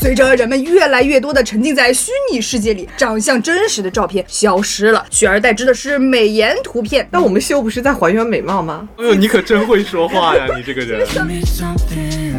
[0.00, 7.06] 随着人们越来越多的沉浸在虚拟世界里，长相真实的照片消失了，取而代之的是美颜图片。
[7.10, 8.88] 那我们秀不是在还原美貌吗？
[8.98, 11.04] 哎呦，你可真会说话呀， 你这个人。
[11.08, 12.38] Give me something.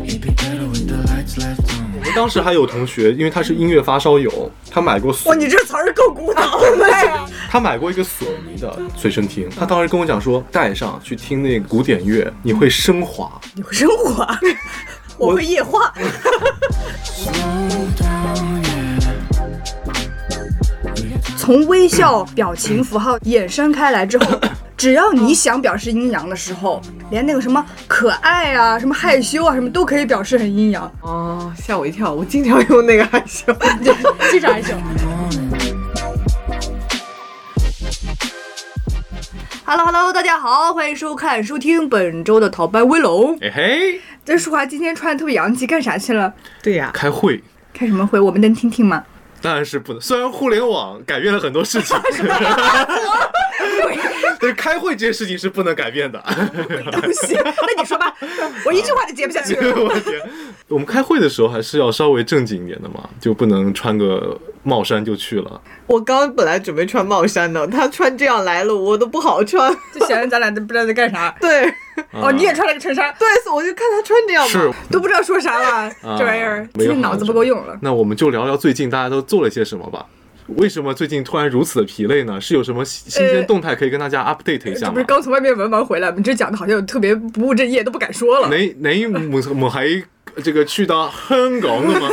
[0.00, 1.84] It'd be better with the lights left on.
[1.96, 7.28] 我们当时还有同学，因为他是音乐发烧友，他买过索哇，，你这词儿够古老的。
[7.50, 13.40] 他买过一个索尼的随身听，他当时跟我讲说，带上去听那个古典乐，你会升华。
[13.54, 14.38] 你会生活啊，
[15.24, 15.92] 我会液化。
[21.36, 24.40] 从微笑表情符号衍生开来之后，
[24.76, 30.90] 只要你想表示阴阳的时候，连那个什么可爱啊、什么害羞啊、什么都可以表示很阴阳。
[31.02, 32.12] 哦，吓我一跳！
[32.12, 33.52] 我经常用那个害羞。
[33.84, 33.94] 对，
[34.30, 34.74] 经常害羞。
[39.66, 43.34] Hello Hello，大家好，欢迎收看收听本周的逃班威龙。
[43.40, 46.34] 哎嘿，这淑华今天穿的特别洋气，干啥去了？
[46.62, 48.20] 对呀、开会开什么会？
[48.20, 49.02] 我们能听听吗？
[49.40, 50.02] 当然是不能。
[50.02, 51.96] 虽然互联网改变了很多事情，
[54.40, 56.22] 但是开会这件事情是不能改变的。
[56.92, 58.14] 东西，那你说吧，
[58.66, 59.74] 我一句话就接不下去了。
[59.82, 60.20] 我的天，
[60.68, 65.60] 我们开会的时候还是要稍微正经一点的嘛，就不能穿个帽衫就去了。
[65.86, 69.74] 我刚刚本来准备穿帽衫的，他穿这样来了，我都不好穿。
[69.92, 71.34] 就显得咱俩都不知道在干啥。
[71.40, 71.66] 对，
[72.12, 75.68] 哦，你也穿了个衬衫，对，我就看他穿这样都不知道说啥了，
[76.02, 77.78] 啊这玩意儿今天脑子不够用了。
[77.82, 80.06] 那我们就聊聊最近大家都做了些什么吧。
[80.48, 82.38] 为什么最近突然如此的疲累呢？
[82.40, 85.04] 是有什么新新鲜动态可以跟大家 update 一下吗这不是？
[85.04, 86.14] 刚从外面文盲回来吗？
[86.18, 88.54] 你这讲的好像有特别不务正业，都不敢说了。
[88.54, 90.04] 你你唔唔係
[90.42, 92.08] 這個去到香港噶嘛？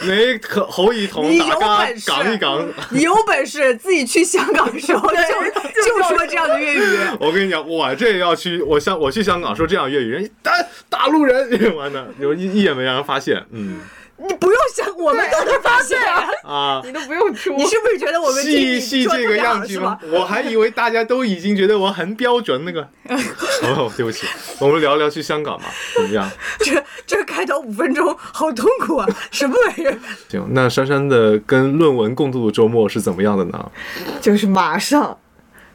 [0.00, 2.66] 你可可以同你有大家本事講一講。
[2.90, 6.80] 你有本事自己去香港的时候就就说这样的粤语。
[7.20, 10.52] 我跟你讲，我这要去，我香我去香港说这样粤语，人大
[10.88, 13.80] 大陆人 完了，有一一眼没让人发现，嗯
[14.24, 16.28] 你不用想，我们都能发现啊。
[16.44, 16.82] 啊。
[16.84, 17.52] 你都不用出。
[17.54, 19.86] 你是不是觉得我們聽你是是說得特別這個樣子好是吧？？
[19.90, 22.80] 嗎我还以为大家都已经觉得我很标准那个。
[23.62, 24.26] 哦，对不起，
[24.58, 26.28] 我们聊聊去香港吧，怎么样？
[26.60, 29.08] 这这开头五分钟好痛苦啊！
[29.30, 29.96] 什么玩意儿？
[30.28, 33.70] 行，那珊珊的跟论文共度的周末是怎么样的呢？
[34.20, 35.16] 就是马上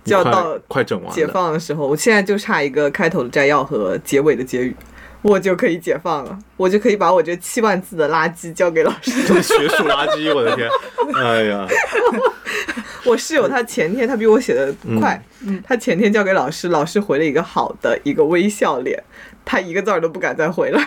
[0.04, 4.74] 就要到快整完了解放的时候，我现在就差一个开头的摘要和结尾的結語，
[5.28, 9.12] 我就可以解放了，我就可以把我这七万字的垃圾交给老师。
[9.44, 10.70] 学术垃圾，我的天！
[11.22, 11.68] 哎呀，
[13.06, 15.22] 我室友他前天他比我写的快，
[15.66, 19.04] 他前天交给老师，老师回了一个好的一个微笑脸，
[19.44, 20.80] 他一个字儿都不敢再回了。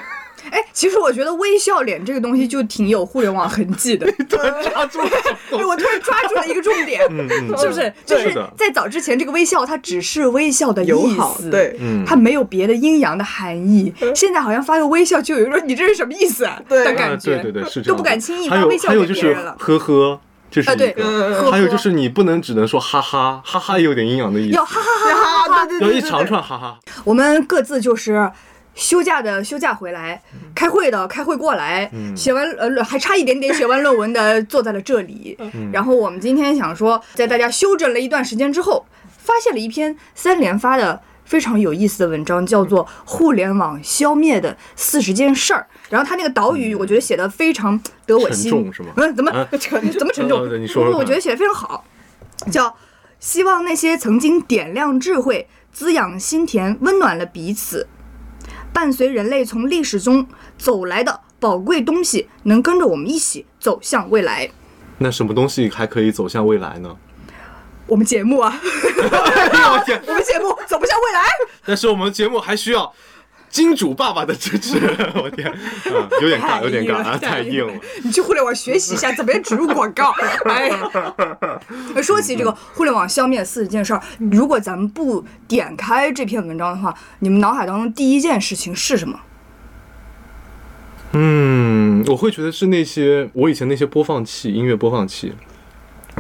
[0.51, 4.11] 哎，其实我觉得微笑脸这个东西就挺有互联网痕迹的。
[4.29, 7.93] 突然抓住了這哎，種我突然抓住了一个重點，嗯 嗯是不是？
[8.07, 13.93] 就是在早之前，这个微笑它只是微笑的友意思，好对嗯它没有别的阴阳的含义。
[14.15, 19.57] 现在好像发个微笑，就有人說你这是什么意思啊的感啊，覺，對對對，是都不敢轻易发微笑給還有就是別人了。
[19.59, 20.21] 呵呵，
[20.51, 21.03] 就是啊，對，一個。
[21.03, 26.79] 嗯呵呵還有就是你不能只能说哈哈，哈哈也有点阴阳的意思要，哈哈哈哈要一长串哈哈。
[27.05, 28.31] 我们各自就是
[28.75, 30.23] 休假的休假回来，
[30.55, 35.37] 开会的开会过来，写完呃还差一点点写完论文的坐在了这里。
[35.73, 38.87] 然后我们今天想说，在大家休整了一段时间之后，
[39.19, 45.67] 发现了一篇三连发的非常有意思的文章，叫做《互联网消灭的四十件事儿》。
[45.91, 48.51] 然后他那个导语，我觉得写的非常得我心。
[48.51, 48.91] 沉重是吗？
[48.97, 49.49] 嗯，怎麼啊？
[49.59, 50.41] 沉怎么沉重？
[50.41, 51.85] 呃你說說看我觉得写的非常好，
[52.51, 52.75] 叫
[53.19, 57.87] 希望那些曾经点亮智慧、滋养心田、温暖了彼此，
[58.73, 60.27] 伴随人类从历史中
[60.59, 64.51] 走来的宝贵东西，能跟着我们一起走向未来。
[64.99, 66.97] 那什么东西还可以走向未来呢？
[67.87, 70.01] 我们节目啊， 我天！
[70.07, 71.25] 我們節目走不向未来。
[71.65, 72.93] 但是我们节目还需要
[73.51, 74.79] 金主爸爸的支持。
[75.23, 77.75] 我天，啊，有点尬，有点尬，啊太硬了。
[78.03, 80.15] 你去互联网学习一下怎麼樣植入广告。
[80.47, 80.71] 哎，
[82.01, 84.01] 说起这个互联网消灭四十件事儿，
[84.31, 89.21] 如果咱们不点开这篇文章的话，你们脑海当中第一件事情是什么？
[91.13, 95.33] 嗯，我会觉得是那些我以前那些播放器，音乐播放器，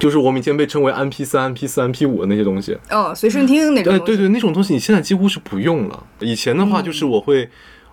[0.00, 2.76] 就是我们以前被称为 MP 三、MP 四、MP 五的那些东西。
[2.90, 4.04] 哦，随身听那種東呃，西。
[4.06, 6.04] 對對，那种东西你现在几乎是不用了。
[6.20, 7.48] 以前的话，就是我会，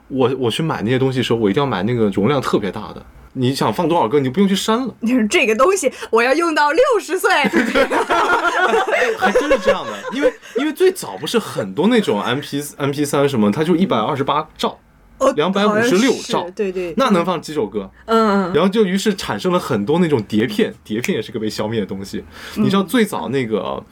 [0.07, 3.05] 我我去买那些东西的时候，我一定要买那个容量特别大的。
[3.33, 4.95] 你想放多少个，你就不用去删了。
[5.01, 7.29] 就是这个东西我要用到六十岁。
[9.19, 14.79] 还真是这样的，因为因为最早不是很多那种 M P M P 三什么，它就一百二十八兆，
[15.19, 17.89] 哦256兆好像是对对，那能放几首歌？
[18.05, 22.23] 嗯，然后就于是产生了很多那种碟片，碟片也是个被消灭的东西。
[22.55, 23.83] 你知道最早那個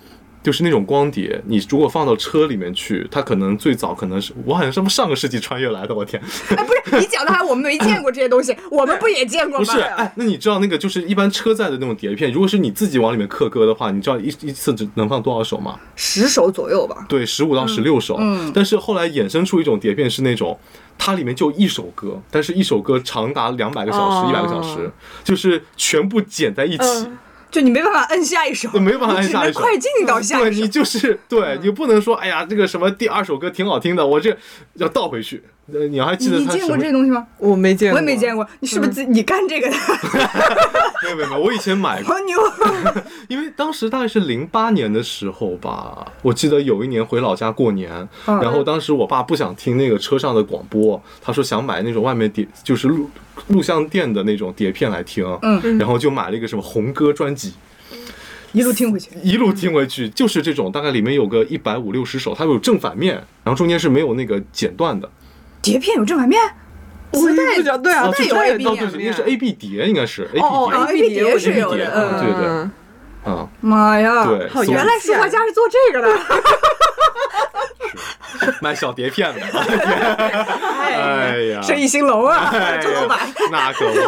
[0.45, 9.65] 就是那种光碟，你如果放到车里面去，它可能最早可能是我好像是上个世纪穿越来的，我天，哎，不是 你讲的还我们没见过这些东西， 我们不也见过吗？
[9.65, 15.79] 不是，哎，那你知道那个就是一般车载的那种碟片，如果是你自己往里面刻歌的话，你知道一一次只能放多少首吗？
[15.95, 17.07] 十首左右吧。
[17.09, 18.17] 对，十五到十六首。
[18.19, 20.59] 嗯但是后来衍生出一种碟片是那种。
[20.97, 24.89] 它里面就一首歌，但是一首歌长达两百个小时、哦一百个小时，
[25.25, 27.17] 就是全部剪在一起，嗯
[27.55, 30.67] 就你没办法摁下一首，没办法摁下一首快进到下对你。
[30.67, 34.37] 就是对你不能说，哎呀，这个什么第二首歌挺好听的，我这
[34.73, 35.41] 要倒回去。
[35.73, 36.67] 呃，你还记得你见？
[36.67, 37.25] 过这东西吗？
[37.39, 38.47] 我没见过，我也没见过。
[38.59, 39.75] 你是不是自己你干这个的？
[41.03, 42.37] 没有没有没有，我以前买过，好牛！
[43.27, 47.91] 因为当时大概是零八年的时候吧，我记得有一年回老家过年，
[48.27, 53.09] 嗯然后当时我爸不想听那个车上的广播，他说想买那种外面碟，就是录
[53.47, 57.53] 录像店的那种碟片来听，嗯，然后就买了一个什么红歌专辑，
[58.51, 59.09] 一路听回去。
[59.23, 65.09] 一路听回去，就是这种，大概里面有个一百五六十首，它有正反面，然后中间是没有那个剪断的，
[65.65, 66.39] 碟片有正反面，
[67.11, 71.71] 我磁带对啊，磁，带有 A B 哦，面对，应该是 A B 碟，应该是 A B 哦碟啊 A B 碟碟是有。
[71.71, 72.71] 对对嗯
[73.25, 74.25] 啊，妈呀！
[74.25, 76.15] 对原来书画家是做这个的。
[78.61, 79.41] 卖小碟片的，
[80.91, 83.19] 哎呀，生意兴隆啊，哎周老板。
[83.51, 83.99] 那可不，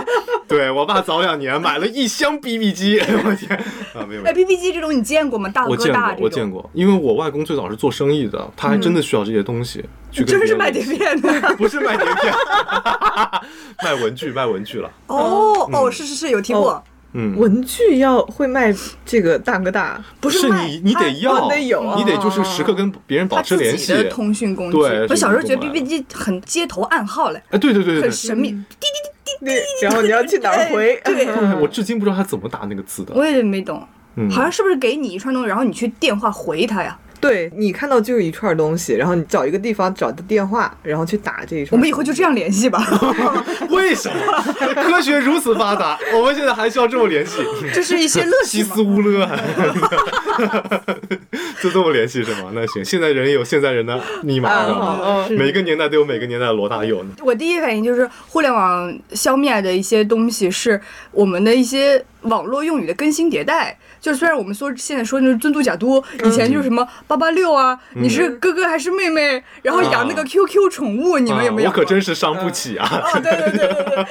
[0.48, 3.58] 对我爸早两年买了一箱 BB 机， 我天
[3.94, 4.34] 啊，没有没哎有。
[4.34, 5.50] ，B B 机这种你见过吗？
[5.50, 6.24] 大我见过，哥大这种。
[6.24, 11.30] 我见过，因为我外公最早是做生意的，他还真的需要这些东西，去跟真是卖碟片的。
[11.56, 12.34] 不是卖碟片，
[13.84, 14.92] 卖文具，卖文具了。
[15.08, 16.84] 哦哦，是是是，有听过哦。
[17.20, 18.72] 嗯，文具要会卖
[19.04, 23.86] 这个大哥大，不是卖你，你得要，哦得有你得就是时刻跟别人保他自持联系。
[23.88, 24.78] 己的通讯工具。
[24.78, 28.52] 对我小时候觉得是 B B 机很街头暗号嘞，哎，对对对对对，很神秘。
[28.52, 28.56] 滴
[29.40, 31.02] 滴滴滴，然后你要去哪儿回？
[31.04, 33.14] 对对 我至今不知道他怎么打那个字的。
[33.16, 33.84] 我也没懂，
[34.16, 36.98] 嗯好像是不是给你一串东西，然后你去电话回他呀？
[37.20, 41.72] 对你看到就是一串东西，然后你找一个地方找的电话，然后去打这一串。
[41.72, 42.82] 我们以后就这样联系吧，
[43.70, 44.16] 为什么
[44.84, 47.44] 科学如此发达，我们现在还需要这么联系？
[47.74, 48.82] 这是一些乐趣西斯。
[48.82, 49.28] 乌勒，
[51.62, 52.52] 就这么联系是吗？
[52.54, 55.26] 那行，现在人有现在人的密码，知道吗？
[55.30, 57.04] 嗯每个年代都有每个年代的罗大佑。
[57.22, 60.80] 我第一反应就是互联网消灭的一些东西是
[61.12, 63.78] 我们的一些网络用语的更新迭代。
[64.00, 71.70] 就虽然我们说现在说那是尊嘟假嘟，以前就是什么八八六啊，你是哥哥还是妹妹，然后养那个 QQ 宠物，你们有没有？
[71.70, 72.88] 啊我可真是伤不起啊！
[73.14, 74.06] 哦，对对对对对，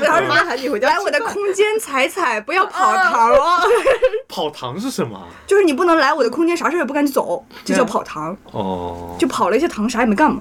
[0.06, 3.30] 然后妈喊你回家来我的空间踩踩，不要跑堂。
[3.32, 3.60] 哦，
[4.28, 5.20] 跑堂是什么？
[5.46, 8.36] 就是你不能来我的空间，啥事儿也不干就走，这叫跑堂。
[8.52, 10.40] 哦，就跑了一些堂，啥也没干嘛。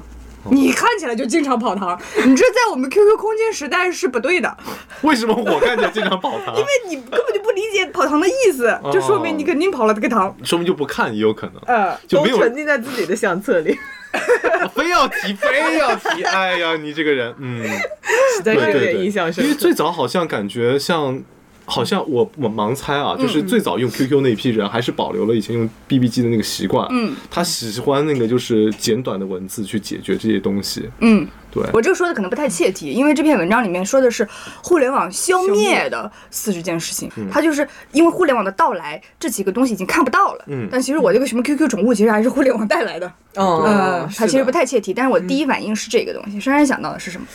[0.50, 4.58] 你看起来就经常跑堂，你这在我们 QQ 空间时代是不对的，
[5.02, 6.56] 为什么我看起来经常跑堂？
[6.58, 10.36] 因为你根本就不理解跑堂的意思，就说明你肯定跑了这个堂。
[10.44, 13.78] 说明就不看也有可能，呃，都就没有沉浸在自己的相册里，
[14.74, 16.24] 非要提，非要提。
[16.24, 17.64] 哎呀，你这个人，嗯，
[18.36, 19.48] 实在是有点印象深刻。
[19.50, 21.22] 因为最早好像感觉像。
[21.70, 34.28] 好像我我盲猜啊，嗯就是最早用 QQ 那批人还是保留了以前用 BB 机的那个习惯，嗯，他喜欢那个就是简短的文字去解决这些东西，嗯，对，我这个说的可能不太切题，因为这篇文章里面说的是
[34.64, 40.46] 互联网消灭的四十件事情，它就是因为互联网的到来，这几个东西已经看不到了。
[40.48, 40.68] 嗯。
[40.72, 43.12] 但其实我这个什么 QQ 宠物，其实还是互联网带来的。
[43.36, 43.64] 哦。
[43.66, 46.40] 呃，它其实不太切题，但是我第一反应是这个东西。
[46.40, 47.28] 珊珊想到的是什么？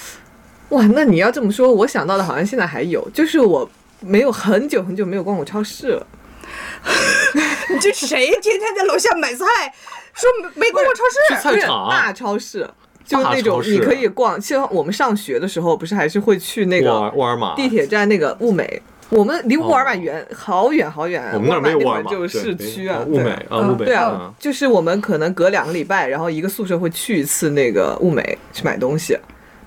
[0.70, 3.68] 哇，那你要这么说，我想到的好像现在还有，就是我
[4.04, 6.06] 没有很久很久没有逛过超市了。
[7.70, 9.44] 你这谁天天在楼下买菜，
[10.12, 11.34] 说没没逛过超市？
[11.34, 12.68] 不 是去菜场大超市，
[13.04, 14.40] 就那种你可以逛。
[14.40, 18.82] 像我们上学的时候，不是还是会去那沃尔个沃尔玛地铁站那个物美。
[19.10, 21.22] 我们离沃尔玛远，好远好远。
[21.34, 29.16] 我们那儿没有沃尔玛，就是市区啊，物美对啊，物美对啊啊，，就是我们可能隔两个礼拜，然后一个宿舍会去一次那个物美去买东西。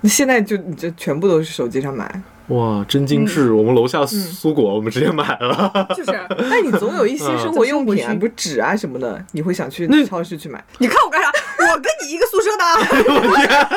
[0.02, 3.52] 那现在就你这全部都是手机上买，哇，真精致！
[3.52, 6.12] 我们楼下苏果我们直接买了， 就是，
[6.50, 10.64] 但你总有一些生活用品啊，嗯比如纸啊什么的，你会想去那超市去买。
[10.78, 11.30] 你看我干啥？
[11.60, 13.70] 我跟你一个宿舍的啊，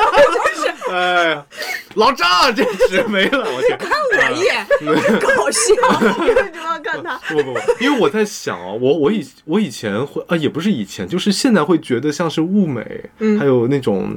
[0.89, 1.45] 哎呀，
[1.95, 3.77] 老张，这纸没了，我天！
[4.21, 4.65] 我一眼
[5.19, 6.23] 搞笑。
[6.23, 7.19] 为什么要看他？
[7.27, 14.15] 不不不，因为我在想啊，我我以我以前会啊，也不是以前，就是现在会觉得像是物美，嗯还有那种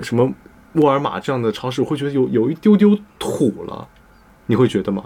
[0.00, 0.30] 什么
[0.74, 3.88] 沃尔玛这样的超市，我会觉得有有一丢丢土了，
[4.46, 5.04] 你会觉得吗？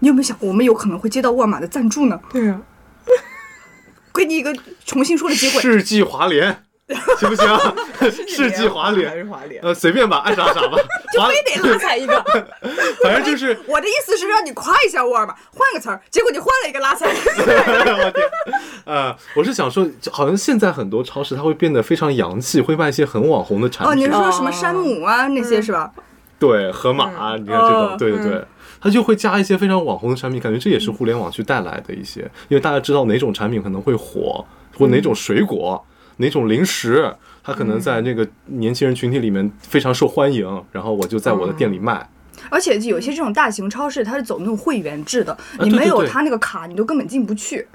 [0.00, 2.20] 你有没有想过，我们有可能会接到沃尔玛的赞助呢？
[2.30, 2.60] 对啊，
[4.12, 4.54] 给你一个
[4.84, 5.60] 重新说的机会。
[5.60, 6.64] 世纪华联，
[7.18, 7.48] 行不行？
[8.28, 9.60] 世纪滑还，是华联？
[9.62, 10.78] 呃，随便吧，爱啥啥吧，
[11.12, 12.24] 就，非得拉踩一个。
[13.02, 17.08] 反正就是我的意思是让你夸一下沃尔玛，换个词儿，结果你换了一个拉踩。
[17.08, 18.24] 我天，
[18.84, 25.90] 呃，我是想说，好像现在很多超市它会变得非常洋气，会卖一些很网红的产品哦，你，是说什么山姆啊那些是吧？
[26.38, 28.44] 对，河马啊，你看这哦种，对对对。
[28.78, 34.44] 它就会加一些非常网红的产品，感觉这也是互联网去带来的一些，因为大家知道哪种产品可能会火，
[34.78, 35.82] 或哪种水果、
[36.16, 42.08] 哪种零食，它可能在那个年轻人群体里面非常受欢迎，然后我就在我的店里卖。
[42.50, 47.66] 而且有些这种大型超市，它是走那种会员制的，你没有他那个卡，你都根本进不去。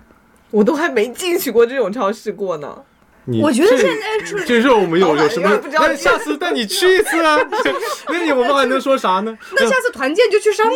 [0.50, 2.78] 我都还没进去过这种超市过呢。
[3.26, 7.40] 你我觉得这现在是这肉我们有有什么那下次带你去一次啊！
[8.10, 9.38] 那你我们还能说啥呢？
[9.56, 10.74] 那下次团建就去山姆。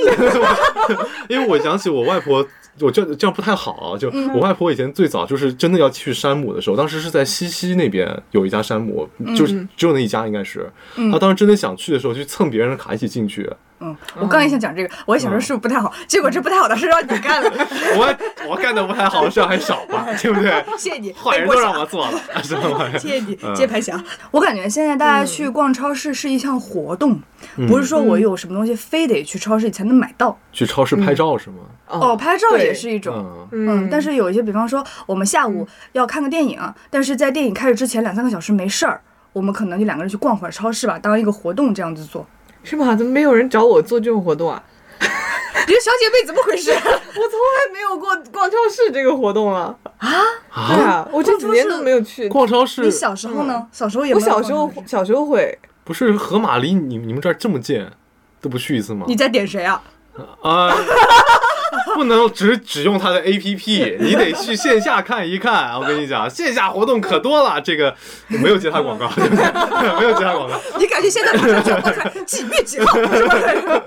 [1.27, 2.45] 因为我想起我外婆，
[2.81, 3.97] 我这这样不太好啊。
[3.97, 10.71] 就我外婆以前最早就是真的要去山姆的时候，当时是在西溪那边有一家山姆，就是只有那一家应该是。
[11.11, 13.49] 她当时真的想去的时候，去蹭别人的卡一起进去。
[13.79, 17.51] 嗯，我刚也想讲这个，我也想说是不是不太好，结果这不太好的事让你干了，
[17.97, 18.15] 我
[18.47, 20.63] 我干的不太好的事还少吧， 对不对？
[20.77, 22.19] 谢谢你，坏人都让我做了？
[22.97, 24.01] 谢谢你嗯接盘侠。
[24.31, 27.19] 我感觉现在大家去逛超市是一项活动，
[27.67, 30.37] 不是说我有什么东西非得去超市里才能买到。
[30.53, 31.57] 去超市拍照是吗？
[31.87, 33.47] 哦，拍照也是一种。
[33.51, 39.01] 嗯，嗯，但是有一些，比方说我们下午要看个电影，但是在电影开始之前两三个小时没事儿，
[39.33, 42.25] 我们可能就两个人去逛会儿超市吧，当一个活动这样子做。
[42.65, 42.95] 是吗？
[42.95, 44.61] 怎么没有人找我做这种活动啊？
[44.99, 45.07] 你
[45.73, 46.71] 这小姐妹怎么回事？
[46.73, 49.75] 我从来没有过逛超市这个活动了。
[49.99, 52.27] 对啊，啊，我这几年都没有去。
[52.29, 53.65] 逛超市你小时候呢？
[53.71, 57.85] 小时候也我小时候小时候会，不是河马离你你们这儿这么近，
[58.41, 59.05] 都不去一次吗？
[59.07, 59.81] 你在点谁啊？
[60.41, 60.71] 啊，
[61.95, 65.73] 不能只只用它的 APP，你得去线下看一看。
[65.79, 67.59] 我跟你讲，线下活动可多了。
[67.61, 67.95] 这个
[68.27, 69.99] 没有接他广告，对不对？
[69.99, 70.59] 没有接他广告。
[70.77, 73.81] 你感觉现在马上转过来几月几号是吧？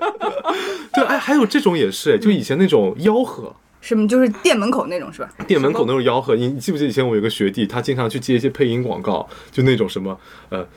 [0.95, 3.55] 对，哎，还有这种也是，就以前那种吆喝。
[3.79, 5.29] 什么就是店门口那种是吧？
[5.47, 10.67] 店门口那种吆喝，你你记不记得以前我有个学弟，他经常去接一些配音广告，就那种什么呃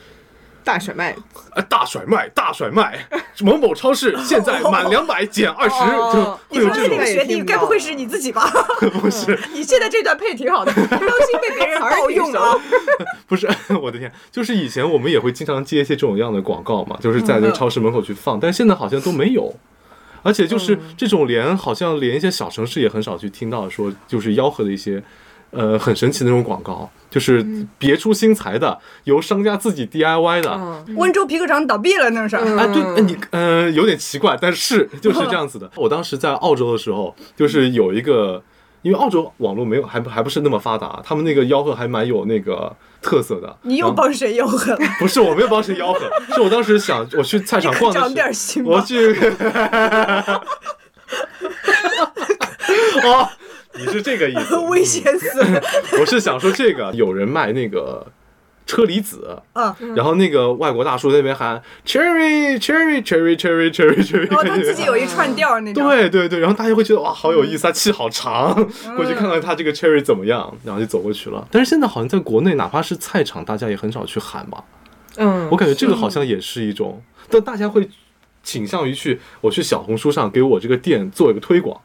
[0.64, 1.14] 大甩卖，
[1.54, 3.07] 呃大甩卖大甩卖，
[3.40, 5.76] 某某超市现在满两百减二十，
[6.50, 8.50] 就会有这种说的那个学弟该不会是你自己吧？
[9.00, 9.38] 不是。
[9.52, 12.54] 你现在这段配挺好的，当心被别人盗用啊！
[13.26, 13.49] 不是，
[13.81, 19.54] 我的天，就是以前我们也会经常接一些这种样的广告嘛，就是在那个超市门口去放，但现在好像都没有。
[20.25, 25.02] 而且就是这种连好像连一些小城市也很少去听到说就是吆喝的一些，
[25.50, 27.47] 呃，很神奇的那种广告，就是
[27.78, 30.50] 别出心裁的，由商家自己 DIY 的。
[30.52, 32.35] 嗯，温州皮革厂倒闭了，那是。
[32.37, 35.71] 哎，对，呃你呃有点奇怪，但是就是 这样子的。
[35.76, 38.42] 我当时在澳洲的时候，就是有一个，
[38.81, 43.54] 因为澳洲网络没有还不还不是那么发达，他们那个吆喝还蛮有那个特色的。
[43.62, 44.78] 你又帮谁吆喝了？
[44.99, 46.00] 不是，我没有帮谁吆喝，
[46.35, 48.81] 是我当时想我去菜场逛的长点时候，我。
[48.81, 48.97] 去。
[53.04, 53.28] 哦，
[53.79, 54.57] 你是这个意思？
[54.69, 55.62] 危险死了！
[56.00, 58.07] 我是想说这个，有人卖那个
[58.67, 65.85] 车厘子，嗯，然后那个外国大叔在那边喊 cherry cherry cherry cherry cherry cherry，然后他自己有一串调儿那种。
[65.88, 68.55] 对对对，然后大家会觉得哇好有意思，他气好长，
[68.97, 71.47] 过去看看他这个 cherry 怎么样，然后就走过去了。
[71.50, 74.62] 但是现在好像在国内，哪怕是菜场，大家也很少去喊吧。
[75.17, 77.88] 嗯，我感觉这个好像也是一种，但大家会
[78.43, 81.81] 倾向于去我去小红书上给我这个店做一个推广。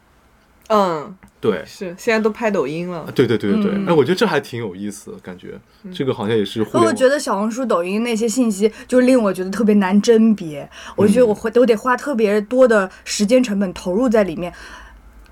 [0.68, 5.58] 嗯对，是现在都拍抖音了，对对对对对，嗯哎，我觉得这还挺有意思，感觉
[5.94, 6.66] 这个好像也是。
[6.72, 10.68] 我觉得小红书、抖音那些信息，就令我觉得特别难甄别。
[10.96, 14.52] 我觉得我会都得花特别多的时间成本投入在里面，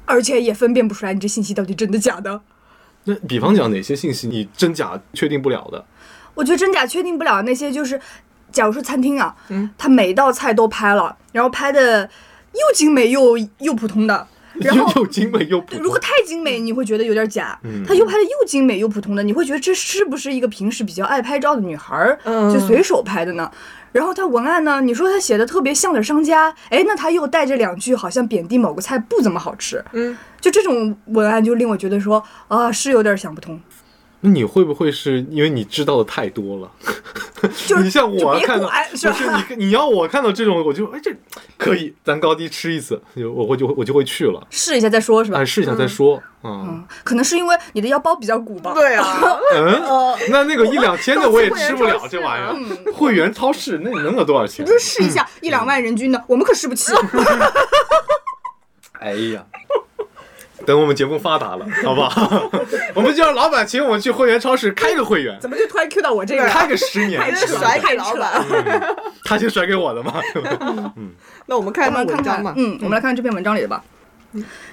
[0.04, 2.40] 而且也分辨不出来你这信息到底真的假的。
[3.04, 5.84] 那比方讲哪些信息你真假确定不了的？
[6.34, 8.00] 我觉得真假确定不了那些，就是
[8.52, 12.08] 假如说餐厅啊，嗯，它每一道菜都拍了，然后拍的
[12.52, 14.28] 又精美又又普通的，
[14.60, 15.98] 然后又又精美又普通如果。
[16.06, 17.58] 太精美，你会觉得有点假。
[17.64, 23.50] 嗯他又拍的又精美又普通的，你会觉得这是不是一个平时比较爱拍照的女孩儿，嗯就随手拍的呢？
[23.92, 33.60] 然后他文案呢，你说他写的特别像点商家，哎，那他又带着两句好像贬低某个菜不怎么好吃，嗯，就这种文案就令我觉得说啊，是有点想不通。
[34.26, 36.68] 那你会不会是因为你知道的太多了？
[37.64, 39.14] 就 你像我看到，管是不？
[39.14, 39.24] 是
[39.56, 41.14] 你你要我看到这种，我就哎这
[41.56, 45.44] 可以，咱高低吃一次，就我我就我就会去了，试一下再说，是吧哎？
[45.44, 46.20] 试一下再说。
[46.42, 48.72] 嗯嗯，可能是因为你的腰包比较鼓吧。
[48.74, 49.80] 对啊， 嗯，
[50.30, 52.92] 那那个一两千的我也吃不了这玩意儿。
[52.92, 54.70] 会员超市那你能有多少钱你？
[54.70, 56.92] 就试一下一两万人均的，我们可试不起。
[58.98, 59.44] 哎呀，
[60.66, 62.50] 等我们节目发达了，好不好？
[62.92, 66.44] 我们就让老板请我们去会员超市开个会员，怎么就突然 Q 到我这个？
[66.46, 68.44] 开个十年，这甩给老板。
[69.24, 70.20] 他先甩给我的嘛。
[71.46, 73.84] 那我们看我们看看文章嘛，，嗯，我们来看这篇文章里的吧。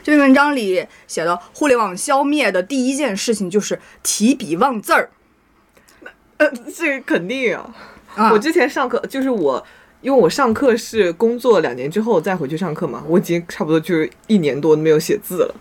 [0.02, 5.12] 这篇文章里写的，互联网消灭的第一件事情就是提笔忘字儿
[6.38, 7.74] 呃，这个肯定啊。
[8.16, 8.32] 啊。
[8.32, 9.64] 我之前上课就是我，
[10.02, 15.56] 因为我上课是工作两年之后再回去上课嘛，我已经差不多就是一年多没有写字了。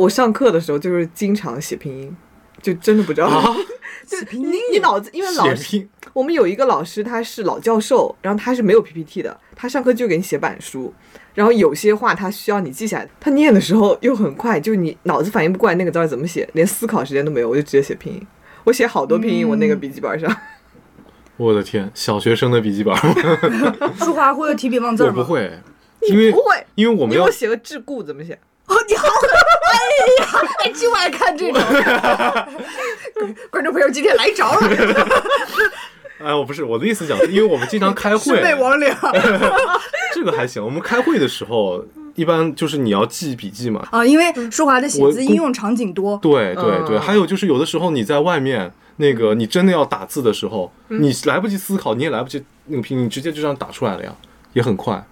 [0.00, 2.16] 我上课的时候就是经常写拼音，
[2.62, 3.26] 就真的不知道。
[3.26, 3.54] 啊，
[4.08, 10.94] 就你你脑子，因为老师我们有一个老师，他是老教授，然后他是没有 PPT 的，他上课就给你写板书，
[11.34, 18.26] 然后有些话他需要你记下来，他念的时候又很快，就你脑子反应不过来那个字儿怎么写，连思考时间都没有，我就直接写拼音。
[18.64, 20.34] 我写好多拼音，我那个笔记本上。
[21.36, 22.96] 我的天，小学生的笔记本，
[24.00, 25.16] 舒华会提笔忘字儿吗？
[25.18, 25.30] 我不。
[25.30, 25.52] 会，
[26.08, 28.38] 因为不会，因为我们要给我写个桎梏怎么写？
[28.70, 29.28] 哦，你好狠！
[29.66, 29.74] 哎
[30.22, 30.26] 呀，
[30.64, 31.60] 哎，就爱看这种。
[33.50, 35.08] 观众朋友今天来着了，
[36.22, 38.94] 哎，我不是我的意思讲，因为我们经常开会，备魍魉
[40.14, 40.64] 这个还行。
[40.64, 41.84] 我们开会的时候，
[42.14, 43.86] 一般就是你要记笔记嘛。
[43.90, 44.04] 啊！
[44.06, 54.14] 因为舒华的写字应用场景多，对对对，嗯还有就是有的时候你在外面，那个你真的要打字的时候，你来不及思考，你也来不及那个拼音，直接就这样打出来了呀，
[54.52, 55.04] 也很快。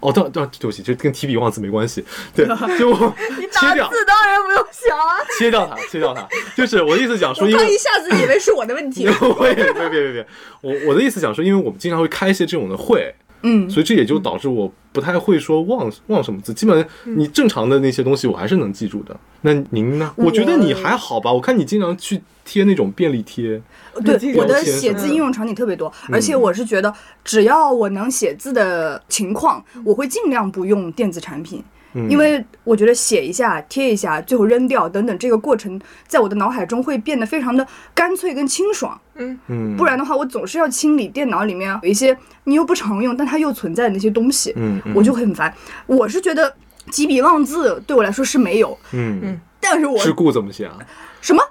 [0.00, 2.04] 哦，对对，对不起，这跟提笔忘字没关系。
[2.34, 2.46] 对，
[2.78, 5.16] 就你打字，当然不用想啊。
[5.38, 6.26] 切掉它，切掉它。
[6.56, 9.06] 就是我的意思讲说，因为我刚一下子以为是我的问题。
[9.38, 10.26] 我也别别别别，
[10.60, 19.16] 我我的意思讲说，因为我们经常会开一些这种的会，嗯，所以这也就导致我不太会说忘忘什么字，基本上你正常的那些东西我还是能记住的。
[19.42, 20.12] 那您呢？
[20.16, 23.60] 我觉得你还好吧，我看你经常去贴那种便利贴，
[24.04, 26.92] 对，我的写字应用场景特别多，而且我是觉得，
[27.24, 31.62] 只要我能写字的情况，我会尽量不用电子产品。
[31.94, 39.00] 嗯因为我觉得写一下、贴一下，最后扔掉等等，这个过程在我的脑海中会变得非常的干脆跟清爽。
[39.14, 45.52] 嗯嗯，不然的话，我总是要清理电脑里面有一些你又不常用，但它又存在的那些东西，嗯嗯我就会很烦。
[45.86, 46.54] 我是觉得
[46.88, 50.76] 提笔忘字对我来说是没有，嗯，但是我是故怎么写啊？
[51.20, 51.42] 什么？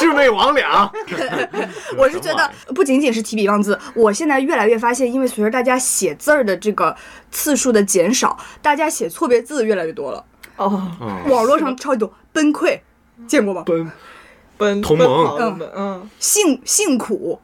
[0.00, 0.90] 魑魅魍魉，
[1.98, 6.94] 我是觉得不仅仅是提笔忘字，我现在越来越发现，因为随着大家写字儿的这个
[7.30, 10.24] 次数的减少，大家写错别字越来越多了。
[10.56, 10.66] 哦，
[11.00, 12.78] 啊，网络上超级多，崩溃，
[13.26, 13.62] 见过吗？
[13.66, 13.90] 奔
[14.56, 16.10] 奔同盟奔跑的奔嗯。
[16.20, 17.40] 辛辛苦，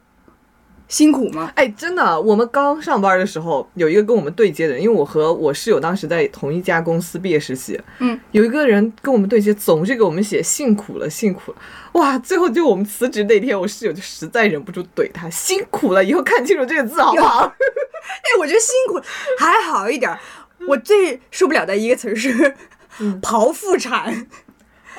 [0.88, 1.53] 辛苦吗？
[1.55, 11.59] 哎，真的，我们刚上班的时候，有一个跟我们对接的人，因为我和我室友当时在同一家公司毕业实习，嗯，有一个人跟我们对接，总是给我们写辛苦了，辛苦了，
[11.92, 12.18] 哇！
[12.18, 17.44] 最后就我们辞职那天，我室友就实在忍不住怼他，辛苦了，以后看清楚这个字好不好？
[17.44, 18.98] 哎，我觉得辛苦
[19.38, 20.18] 还好一点儿，
[20.66, 22.55] 我最受不了的一个词儿是
[23.20, 24.27] 剖腹产，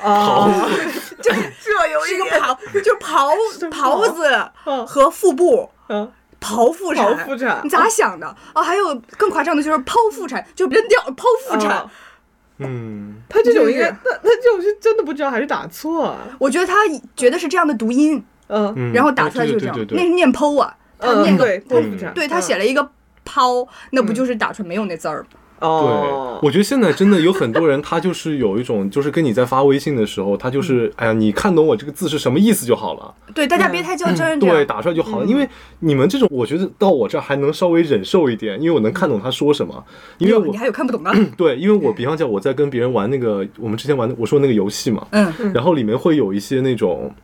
[0.02, 0.68] 啊，
[1.22, 3.34] 就这有一个刨， 就刨
[3.70, 4.86] 刨刨子嗯。
[4.86, 5.68] 和腹部。
[5.88, 6.10] 嗯，
[6.40, 7.60] 剖腹产，剖腹产。
[7.64, 8.26] 你咋想的？
[8.54, 11.70] 哦，还有更夸张的就是剖腹产，就扔掉剖腹产。
[11.70, 11.90] 啊
[12.62, 13.96] 嗯，他这种应该，是。
[14.04, 16.18] 他他这种是真的不知道还是打错啊？
[16.38, 16.74] 我觉得他
[17.16, 18.72] 觉得是这样的读音，嗯。
[18.76, 19.76] 嗯然后打出来就是这样。
[19.90, 22.86] 那是念剖啊，他念嗯，个对，剖腹产，对他嗯写了一个
[23.24, 25.22] 抛，那不就是打出来没有那字儿？
[25.22, 25.26] 吗？
[25.60, 26.38] 哦。
[26.40, 35.26] 对，，我觉得现在真的有很多人，他就是有一种， 就是跟你在发微信的时候，他就是，哎呀，你看懂我这个字是什么意思就好了，对，大家别太较真，这对，打出来就好了。
[35.26, 35.48] 因为
[35.80, 39.84] 你们这种，我觉得到我这儿还能稍微忍受一点，因为我能看懂他说什么。
[40.18, 41.12] 因为我你还有看不懂的？
[41.36, 47.14] 对，因为我比方讲，我在跟别人玩那个我们之前玩的我说那个游戏嘛，嗯，然后里面会有一些那种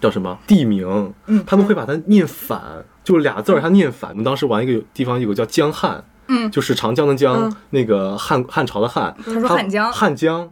[0.00, 1.42] 叫什么地名，嗯。
[1.46, 2.60] 他们会把它念反，
[3.04, 4.10] 就俩字儿他念反。
[4.10, 10.50] 我们当时玩一个地方有个叫江汉，嗯就是长江的江，嗯那个汉汉朝的汉，他说汉江汉江，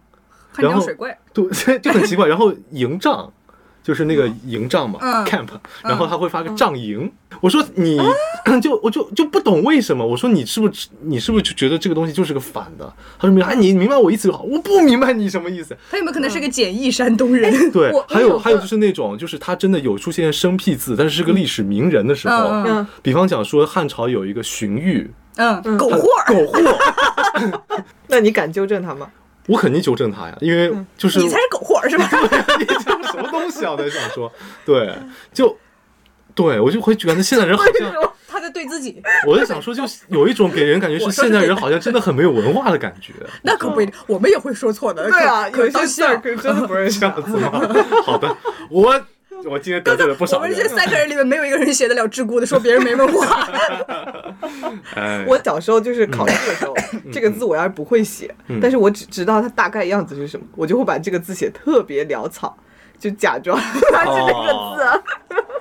[0.52, 1.44] 汉江水怪， 对，
[1.80, 2.26] 就很奇怪。
[2.26, 3.32] 然后营帐
[3.82, 7.10] 就是那个营帐嘛、嗯 c a m p 然后他会发个帐营。
[7.40, 7.98] 我说你
[8.60, 10.04] 就我就就不懂为什么？
[10.06, 12.92] 我说你是不是你是不是就觉得这个东西就是个反的？
[13.18, 14.42] 他说明白，哎，你明白我意思就好。
[14.42, 15.74] 我不明白你什么意思。
[15.90, 17.70] 他有没有可能是个简易山东人？
[17.72, 27.72] 对，还有还有就是那种就是他真的有出现生僻字，但是是个历史名人的时候，嗯嗯比方讲说汉朝有一个荀彧，嗯，狗他货儿，狗货，
[28.08, 29.10] 那你敢纠正他吗？
[29.46, 32.08] 我肯定纠正他呀，因为就是你才是狗货是吧？
[32.58, 33.72] 你这是什么东西啊？
[33.72, 34.30] 我在想说，
[34.64, 34.94] 对，
[35.32, 35.56] 就
[36.34, 37.92] 对我就会觉得现在人好像，
[38.28, 43.12] 他在对自己，我在想说，就有一种给人感觉是现在人好像真的很没有文化的感觉，
[43.42, 45.10] 那可不一定，我们也会说错的。
[45.10, 46.20] 对啊，有些事儿笑。
[46.20, 47.06] 可真的不认识这。
[47.06, 47.50] 样子吗？
[48.04, 48.36] 好的，
[48.70, 49.02] 我
[49.48, 50.54] 我今天得罪了不少我们。
[50.54, 53.48] 这三个人里面没有一个人写得了桎梏的，说别人没文化。
[54.94, 56.74] 哎，我小时候就是考试的时候，
[57.12, 62.56] 这个字我要是不会写，但是我只知道它大概样子是什么，我就会把这个字写特别潦草，
[62.98, 63.58] 就假装
[63.92, 65.02] 它是这个字啊，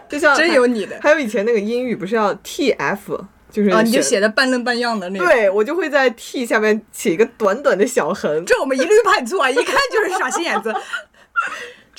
[0.10, 3.82] 就像真有你的还有以前那个英语不是要 T F，就是啊！
[3.82, 5.28] 你就写的半愣半样的那种。
[5.28, 10.74] 对我就会在 T 下面写一个短短的小横，这我们一律判错，一看就是耍心眼子。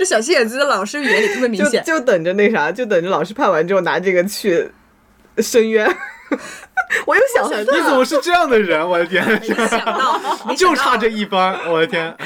[0.00, 1.84] 这小心眼子在老师眼里特别明显。
[1.84, 4.66] 就就等着那啥，就等着老师判完之后拿这个去
[5.36, 5.86] 申冤。
[7.04, 8.88] 我有小横你怎么是这样的人？
[8.88, 9.22] 我的天，
[10.56, 12.16] 就差这一分，我的天，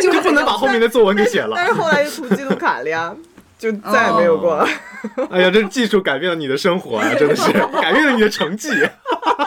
[0.00, 1.54] 就不能把后面的作文给写了。
[1.56, 3.12] 但是后来又涂记录卡了呀，
[3.58, 4.66] 就再也没有过了。
[5.30, 8.70] 哎呀，这技术改变了你的生活啊，真的是 改变了你的成绩。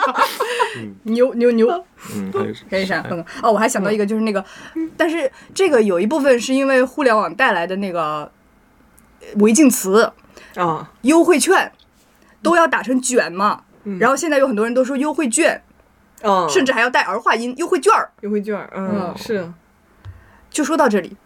[1.04, 1.68] 牛牛牛，
[2.14, 3.24] 嗯，还是可以闪哼。
[3.42, 4.44] 哦，我还想到一个，就是那个，
[4.96, 8.30] 但是这个有一部分是因为互联网带来的那个
[9.20, 10.12] 呃违禁词、
[10.54, 11.72] 啊，优惠券
[12.42, 13.62] 都要打成卷嘛。
[13.98, 15.62] 然后现在有很多人都说优惠券，
[16.22, 18.10] 嗯，甚至还要带儿化音，优惠券儿。
[18.20, 19.50] 优惠券儿，嗯，嗯是，
[20.50, 21.16] 就说到这里。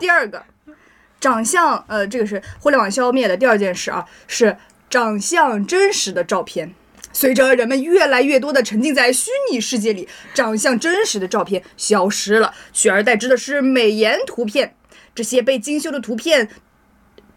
[0.00, 0.42] 第二个，
[1.26, 4.56] 长相，呃，这个是互联网消灭的第二件事啊，是
[4.88, 6.72] 长相真实的照片。
[7.12, 14.76] 随着人们越来越多的沉浸在虚拟世界里，长相真实的照片消失了，取而代之的是美颜图片。
[15.16, 16.48] 这些被精修的图片，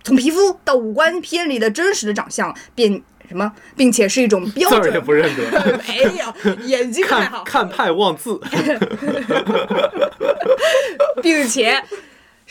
[0.03, 4.99] 从皮肤到五官偏离的真实的长相，变什么，并且是一种标准字儿也。
[4.99, 6.31] 不认得，没有，
[6.67, 7.43] 眼睛太看好。
[7.43, 8.39] 看派忘字。
[11.23, 11.83] 并且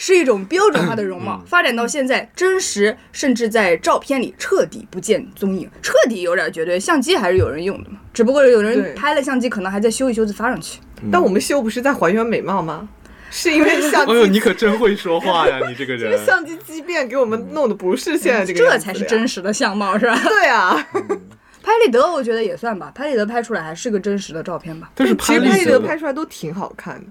[0.01, 1.43] 是一种标准化的容貌。
[1.45, 6.79] 发展到现在，真实甚至在照片里彻底不见踪影，彻底有点绝对。
[6.79, 10.79] 相机还是有人用的嘛，只不过有人拍了相机，可能还在修一修再发上去。
[11.11, 12.89] 但我们修不是在还原美貌吗？
[13.29, 16.25] 是因为 相哎呦，机，你可真会说话呀，你这个 人这个。
[16.25, 20.17] 相机畸变给我们弄的不是现在这个这才是真实的相貌，是吧？
[20.23, 20.75] 对啊，
[21.61, 24.91] 拍立得我觉得也算吧，拍立得拍出来还是个真实的照片吧。
[24.95, 27.07] 但是其实拍立得拍立得拍出来都挺好看的，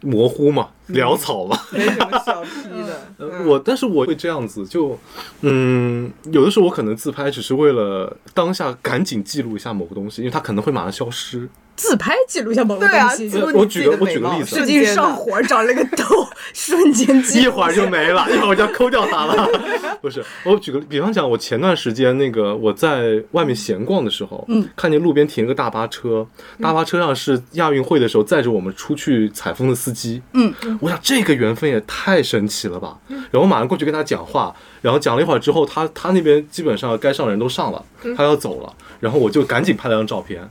[0.00, 1.58] 模糊嘛，潦草嘛。
[1.72, 3.44] 没什么小 P 的。
[3.46, 4.98] 我但是我会这样子，就
[5.40, 11.48] 嗯，有的时候我可能自拍只是为了当下赶紧记录一下某个东西，因为它可能会马上消失。
[11.78, 14.56] 自拍记录一下某个对啊，东西，记录我你自己的举个我举个例子。
[14.56, 16.04] 最近上火长了个痘，
[16.52, 19.48] 瞬间一会儿就没了，一会儿我就要抠掉它了。
[20.02, 26.26] 不是，我举个比方讲，我前段时间那个我在外面闲逛的时候，嗯，看见路边停了个大巴车，
[26.60, 32.98] 大巴车上是亚运会的时候载着我们出去采风的司机，嗯，我想这个缘分也太神奇了吧。
[33.08, 37.84] 然后我马上过去跟他讲话，然后讲了一会儿之后，他他那边基本上该上的人都上了，
[38.16, 40.48] 他要走了，然后我就赶紧拍了张照片，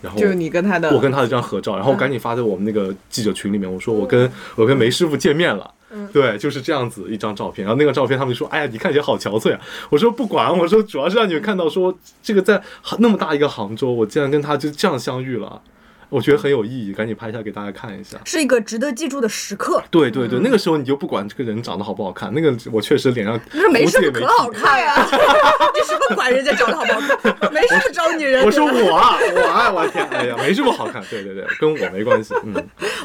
[0.00, 5.72] 然后就是你跟他的，我跟他的这张合照，然后赶紧发在我们那个记者群里面，我说我跟我跟梅师傅见面了。
[6.12, 12.60] 对，就是这样子一张照片，然后那个照片他们就说：“哎呀，你看起来好憔悴啊！”我说：“不管，我说主要是让你们看到说这个在
[12.98, 15.62] 那么大一个杭州，我竟然跟他就这样相遇了，
[16.08, 19.82] 我觉得很有意义，赶紧拍一下给大家看一下。”是一个值得记住的时刻。
[19.90, 27.52] 对对对，那个时候你就不管这个人长得好不好看，那个我确实脸上不是没事可好看呀、你什么管人家长得好不好看？
[27.52, 28.44] 没事招你人。
[28.44, 31.02] 我说我啊，我啊，我的天，哎呀，没这么好看。
[31.10, 32.34] 对对对，跟我没关系。
[32.44, 32.54] 嗯，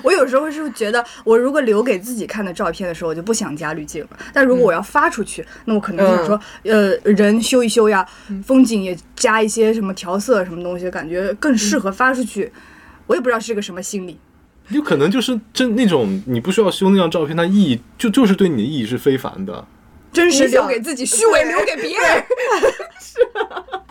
[0.03, 4.09] 我有时候是觉得，我如果留给自己看的照片的时候，我就不想加滤镜了。
[4.33, 8.05] 但如果我要发出去，那我可能就是说，呃，人修一修呀，
[8.45, 12.51] 风景也加一些什么调色什么东西，感觉更适合发出去。
[13.11, 14.17] 我也不知道是个什么心理。
[14.69, 19.67] 有可能就是真那种你不需要修那张照片，它意义就就是对你的意义是非凡的，
[20.13, 22.23] 真实留给自己，虚伪留给别人。
[23.01, 23.19] 是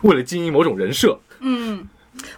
[0.01, 1.19] 为了经营某种人设。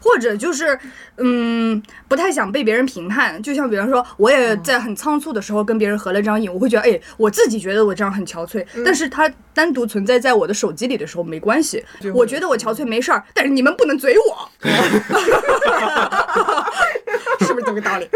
[0.02, 0.78] 或者就是，
[1.18, 3.42] 嗯，不太想被别人评判。
[3.42, 11.84] 就像比方说，我也在很仓促的时候跟别人合了张影，我会觉得，哎，我自己觉得我这样很憔悴，但是它单独存在在我的手机里的时候没关系。
[12.14, 14.50] 我觉得我憔悴没事儿，但是你们不能嘴我，
[17.46, 18.08] 是不是这个道理？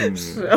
[0.00, 0.50] 嗯，是。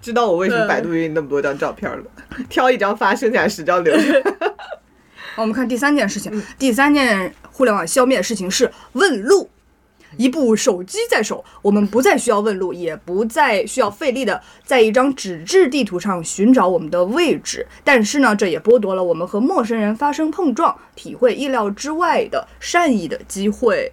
[0.00, 2.04] 知道我为什么百度云那么多张照片了，
[2.50, 4.22] 挑一张发，剩下十张留着。
[5.34, 9.50] 好我们看第三件事情，第三件互联网消灭的事情是问路。
[10.16, 17.66] 一部手机在手，我们不再需要问路，也不再需要费力的在一张纸质地图上寻找我们的位置。
[17.82, 23.92] 但是呢，这也剥夺了我们和陌生人发生碰撞、体会意料之外的善意的机会。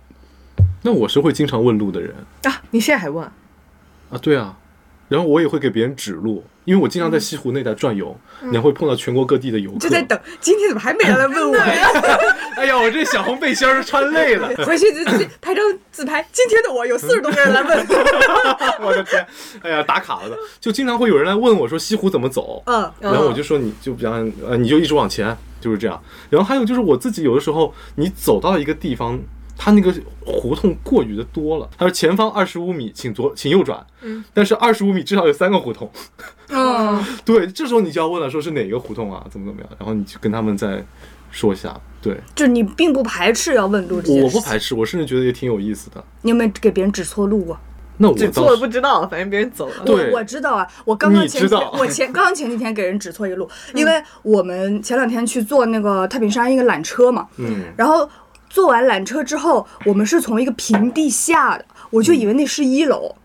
[0.83, 3.25] 那我是会经常问路的人啊，你现在还问？
[3.25, 4.55] 啊，对啊，
[5.11, 9.79] 然后我也会给别人指路，因为我经常在西湖那带转悠，你还会碰到全国各地的游客。
[9.79, 11.89] 就在等今天怎么还没人来问我呀？
[12.55, 17.85] 哎呀，我这小红背心儿穿累了， 回去就自己拍张自拍，今天的我有四十多个人来问。
[18.79, 19.27] 我的天，
[19.63, 26.01] 哎呀，打卡了的，就经常会有人来问我说西湖怎么走，嗯，然后我就说你就比方呃你就一直往前，就是这样。
[26.29, 29.19] 然后还有就是我自己有的时候你走到一个地方。
[29.57, 29.93] 它那个
[30.25, 33.85] 胡同过于的多了，他说前方二十五米，请左，请右转。
[34.01, 35.89] 嗯，但是二十五米至少有三个胡同。
[36.49, 39.25] 嗯， 对，这时候你就要问了，说是哪个胡同啊？
[39.29, 39.69] 怎么怎么样？
[39.77, 40.83] 然后你就跟他们再
[41.29, 41.79] 说一下。
[42.01, 46.03] 对，就你并不排斥要问路这些，我不排斥，我甚至觉得也挺有意思的。
[46.23, 47.59] 你有没有给别人指错路过？
[47.97, 49.83] 那我指错了不知道，反正别人走了。
[49.85, 58.09] 对，我知道啊，我刚刚前你知道我前刚刚前几天给人指错一个路，因为我们前两天去坐那个太平山一个缆车嘛，嗯，然后
[58.51, 63.15] 坐完缆车之后，我们是从一个平地下的，我就以为那是一楼。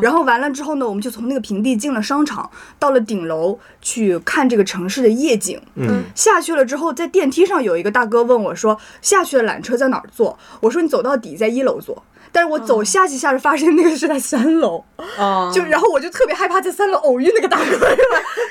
[0.00, 5.60] 然后完了之后呢，我们就从那个平地进了商场，到了顶楼去看这个城市的夜景。
[5.74, 12.00] 嗯，下去了之后，在电梯上有一个大哥问我说：“下去的缆车在哪儿坐？”我说：“你走到底，在一楼坐。”
[12.32, 14.82] 但是我走下去下去，发现那个是在三楼，
[15.18, 17.86] 哦，就然后我就特别害怕在三楼偶遇那个大哥，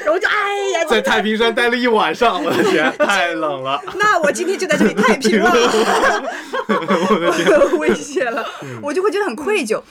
[0.06, 3.82] 然后就哎呀，在太平山待了一晚上，我的天， 太冷了。
[3.96, 5.52] 那我今天就在这里太平了，
[6.70, 8.46] 我的天，危险了，
[8.82, 9.82] 我就会觉得很愧疚，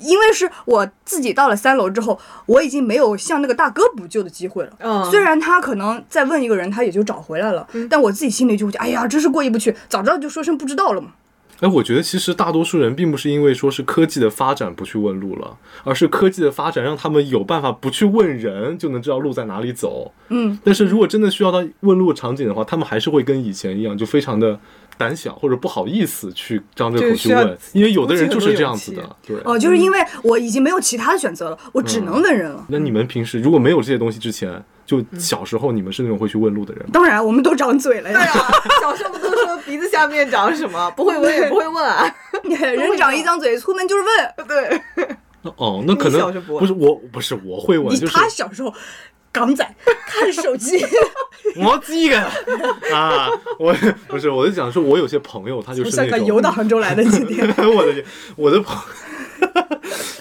[0.00, 4.70] 因为是我自己到了三楼之后，我已经没有向那个大哥补救的机会了。
[4.80, 5.04] 嗯。
[5.10, 11.08] 虽然他可能再问一个人，他也就找回来了，但我自己心里就会觉得，哎呀，真是过意不去，早知道就说声不知道了嘛。
[11.60, 20.12] 哎，我觉得其实大多数人并不是因为说是科技的发展不去问路了，而是科技的发展让他们有办法不去问人就能知道路在哪里走。
[20.28, 24.58] 嗯，但是如果真的需要到问路场景的话，他们还是会跟以前一样，就非常的
[24.96, 29.16] 胆小或者不好意思去张着口去问，因为有的人就是这样子的。
[29.26, 29.36] 对。
[29.44, 32.64] 哦，就是因为我已经没有其他的选择了，我只能问人了。
[32.68, 36.90] 那你们平时如果没有这些东西之前，就小时候你们是那种会去问路的人吗？
[36.94, 38.22] 当然，我们都长嘴了呀，
[38.80, 40.90] 小时候不都说鼻子下面长什么？
[40.96, 42.10] 不会问也不会问啊。
[42.42, 44.48] 人长一张嘴，出门就是问。
[44.48, 44.80] 对，
[45.56, 48.72] 哦，那可能不是我，不是我会问，你就是他小时候
[49.30, 49.62] 港仔
[50.08, 50.82] 看手机，
[51.56, 52.18] 我这个
[52.96, 53.74] 啊，我
[54.06, 57.46] 不是，我就讲说，我有些朋友他就是那种个游到杭州来的今天。
[57.58, 58.04] 我的天，
[58.36, 58.82] 我的朋，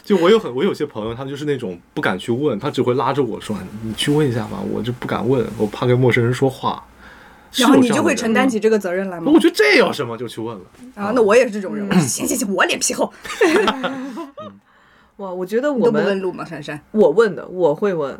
[0.07, 6.81] 就我有很我有些朋友，他就是那种不敢去问，他只会拉着我说：“你去问一下吧。”我就不敢问，我怕跟陌生人说话。
[7.55, 9.37] 然后你就会承担起这个责任来吗我？
[9.37, 10.63] 觉得这有什么就去问了。
[10.95, 13.11] 啊那我也是这种人，我说行行行，我脸皮厚，
[15.17, 16.45] 哇，我觉得我们都问路吗？
[16.45, 18.17] 珊珊，我问的，我会问。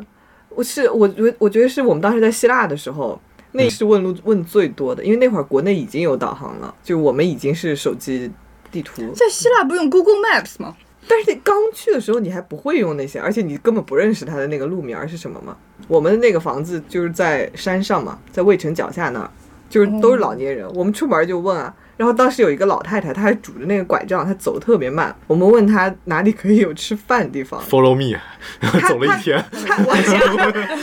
[0.50, 3.18] 我是我觉我觉得是我们当时在希腊的时候，
[3.52, 8.30] 那是问路问最多的，因为那会儿国内已经有导航了，就我们已经是手机
[8.70, 9.10] 地图。
[9.14, 10.76] 在希腊不用 Google Maps 吗？
[11.08, 15.56] 但是你刚去的时候你还不会用那些，而且你根本不认识它的那个路名儿是什么嘛。
[15.86, 19.30] 我们的那个房子就是在山上嘛，在渭城脚下那儿，
[19.70, 20.68] 就是都是老年人。
[20.74, 25.14] 我们出门就问啊，然后当时有一个老太太，她还拄着那个拐杖，她走得特别慢。
[25.26, 28.18] 我们问她哪里可以有吃饭的地方，Follow me，
[28.60, 30.18] 然后 走了一天，他我想，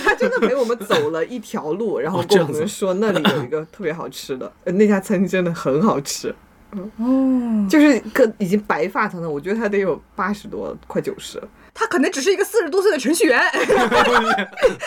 [0.04, 6.34] 他真的陪我们走了一条路，然后跟我们说那里有一个特别好吃的，呃那家餐厅真的很好吃，
[6.72, 11.48] 哦，就是个已经白发苍苍，我觉得他得有八十多，快九十了。
[11.74, 13.42] 他可能只是一个四十多岁的程序员，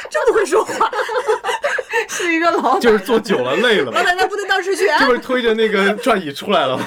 [0.08, 0.90] 这么会说话。
[2.08, 5.06] 是一个老板，就是坐久了累了嘛老，奶奶不能当程序员这。
[5.08, 6.84] 不是推着那个转椅出来了吗？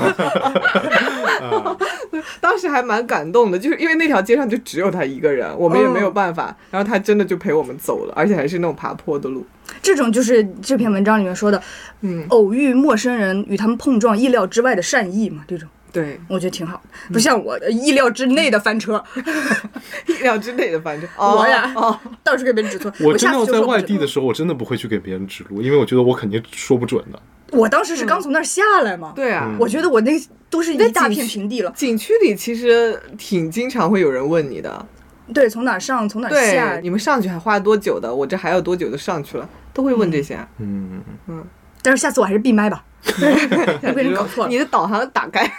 [2.21, 9.45] 啊，当时还蛮感动的，就是因为那条街上就只有他一个人，我们也没有办法，然后他真的就陪我们走了，而且还是那种爬坡的路。
[9.81, 11.61] 这种就是这篇文章里面说的，
[12.01, 15.67] 嗯，偶遇陌生人与他们碰撞意料之外的善意嘛，这种。
[15.93, 19.03] 对，我觉得挺好的，不像我的意料之内的翻车，
[20.07, 21.05] 意料之内的，翻车。
[21.19, 22.89] 我呀哦，到处给别人指错。
[23.01, 27.19] 我真的要在外地的时候，我真的不会去给别人指路，因为我觉得我肯定说不准的。
[27.51, 30.11] 我当时是刚从那儿下来嘛，对啊，我觉得我那
[30.49, 31.71] 都是一大片平地了。
[31.75, 34.85] 景区里其实挺经常会有人问你的，
[35.33, 38.13] 对，从哪儿上，从哪儿下，，你们上去还花了多久的？
[38.13, 39.47] 我这还要多久就上去了？
[39.73, 40.37] 都会问这些。
[40.57, 41.45] 嗯嗯，
[41.81, 42.83] 但是下次我还是闭麦吧，
[43.95, 44.57] 被人搞错了你。
[44.57, 45.49] 的导航打开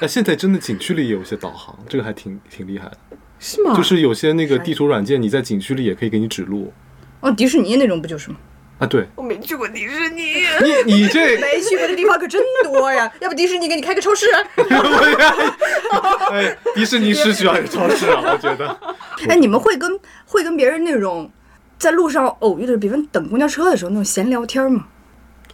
[0.00, 2.96] 那， 现在真的景区里也有些导航，这个还挺挺厉害的。
[3.38, 3.74] 是吗？
[3.76, 6.72] 就是有些那个地图软件，你在景区里也可以给你指路
[7.20, 8.36] 哦，迪士尼那种不就是吗？
[8.78, 8.86] 啊。
[8.86, 10.22] 对我没去过迪士尼。
[10.86, 14.26] 你，你这， 没去过的地方可真多呀， 要不迪士尼给你开个超市？
[16.30, 18.78] 哎，迪士尼是需要一个超市啊，我觉得。
[19.28, 21.30] 哎，你们会跟会跟别人那种
[21.78, 24.86] 在路上偶遇的，比方等公交车的时候那种闲聊天吗？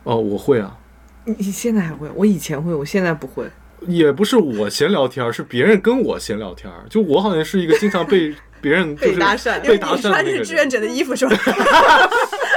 [0.05, 0.77] 哦，我会啊，
[1.25, 2.09] 你你现在还会？
[2.15, 3.45] 我以前会，我现在不会。
[3.89, 6.85] 也不是我闲聊天儿，是别人跟我闲聊天儿。
[6.89, 8.33] 就我好像是一个经常被
[8.63, 10.39] 别人就是被搭讪被搭讪穿那个人。
[10.39, 11.37] 的是志愿者的衣服是吧？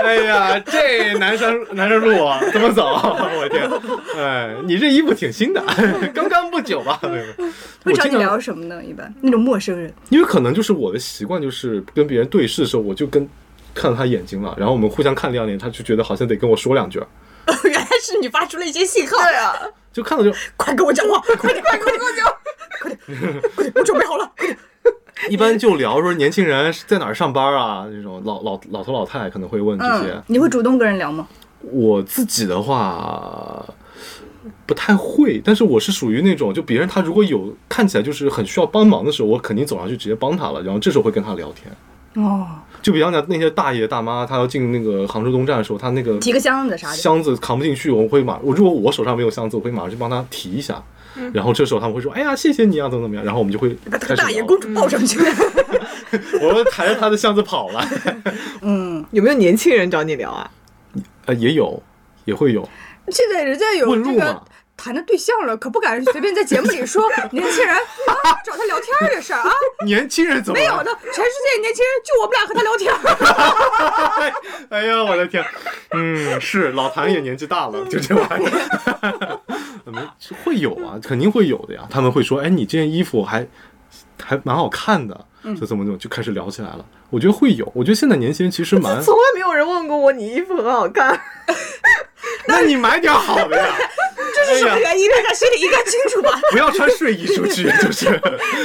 [0.06, 2.86] 哎呀，这南山南山路啊怎么走？
[2.94, 3.68] 我天，
[4.15, 5.62] 哎，你这衣服挺新的，
[6.13, 7.00] 刚刚不久吧？
[7.02, 7.52] 对不对
[7.84, 8.84] 会找你聊什么呢？
[8.84, 13.28] 一般那种陌生人，因为可能就是我的习惯，就是跟别人对视的时候，我就跟
[13.74, 17.08] 看到他眼睛了，然后我们互相看两眼，他就觉得好像得跟我说两句儿，
[17.63, 19.18] 原来是你发出了一些信号。
[19.18, 19.58] 对啊，
[19.91, 22.34] 就看到就快跟我讲话，快点，快点跟我讲，
[22.82, 23.00] 快点，
[23.56, 24.58] 快点，我准备好了，快点。
[25.30, 30.12] 一般就聊说年轻人在哪儿上班啊，这种老老老头老太太可能会问这些。
[30.12, 31.28] 嗯，你会主动跟人聊吗？
[31.62, 33.65] 我自己的话
[34.65, 41.71] 不太会，但是我是属于那种，就别人他如果有看起来就是很需要帮忙的时候，我肯定走上去直接帮他了，然后这时候会跟他聊天。
[42.15, 42.47] 哦，
[42.82, 46.95] 就比方讲那些大爷大妈，他要进那个杭州东站的时候，他那个提个箱子啥的。
[46.95, 50.82] 箱子扛不进去，我会马我如果我手上没有箱子，我会马上去帮他提一下。
[51.34, 55.17] 然后这时候他们会说：“哎呀，谢谢你啊，怎么怎么样。”然后我们就会把大爷公主抱上去。
[56.41, 57.82] 我们抬着他的箱子跑了。
[58.62, 60.51] 嗯，有没有年轻人找你聊啊？
[61.25, 61.82] 呃，也有，
[62.25, 62.67] 也会有。
[63.08, 64.41] 现在人家有这个问路嘛
[64.77, 67.81] 谈的对象了，可不敢随便在节目里说 年轻人啊
[68.43, 69.51] 找他聊天儿的事儿啊。
[69.85, 74.33] 年轻人怎么没有的，全世界年轻人就我们俩和他聊天儿。
[74.69, 75.43] 哎呀，我的天，
[75.91, 79.39] 嗯，是老谭也年纪大了，就这玩意儿，
[79.85, 80.01] 没
[80.43, 81.88] 会有啊，肯定会有的呀。
[81.89, 83.47] 他们会说，哎，你这件衣服还
[84.23, 85.25] 还蛮好看的，
[85.59, 86.85] 就怎么怎么就开始聊起来了。
[87.11, 91.19] 我觉得会有，我觉得现在年轻人其实蛮，从来没有人问过我你衣服很好看，
[92.47, 93.75] 那你买点好的呀，
[94.35, 95.09] 这是什么原因？
[95.09, 96.39] 大家心里应该清楚吧？
[96.51, 98.05] 不要穿睡衣出去，就是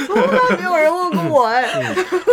[0.07, 1.67] 从来没有人问过我哎。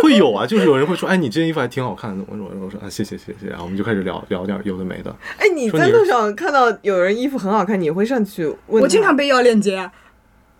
[0.01, 2.23] 会有啊，就是有人会说，哎，你这件衣服还挺好看的。
[2.27, 5.15] 我说我说啊，谢谢谢谢，然后我们就开始聊聊点有的没的。
[5.37, 8.83] 哎，你在路上看到有人衣服很好看，你会上去问？
[8.83, 9.91] 我经常被要链接，啊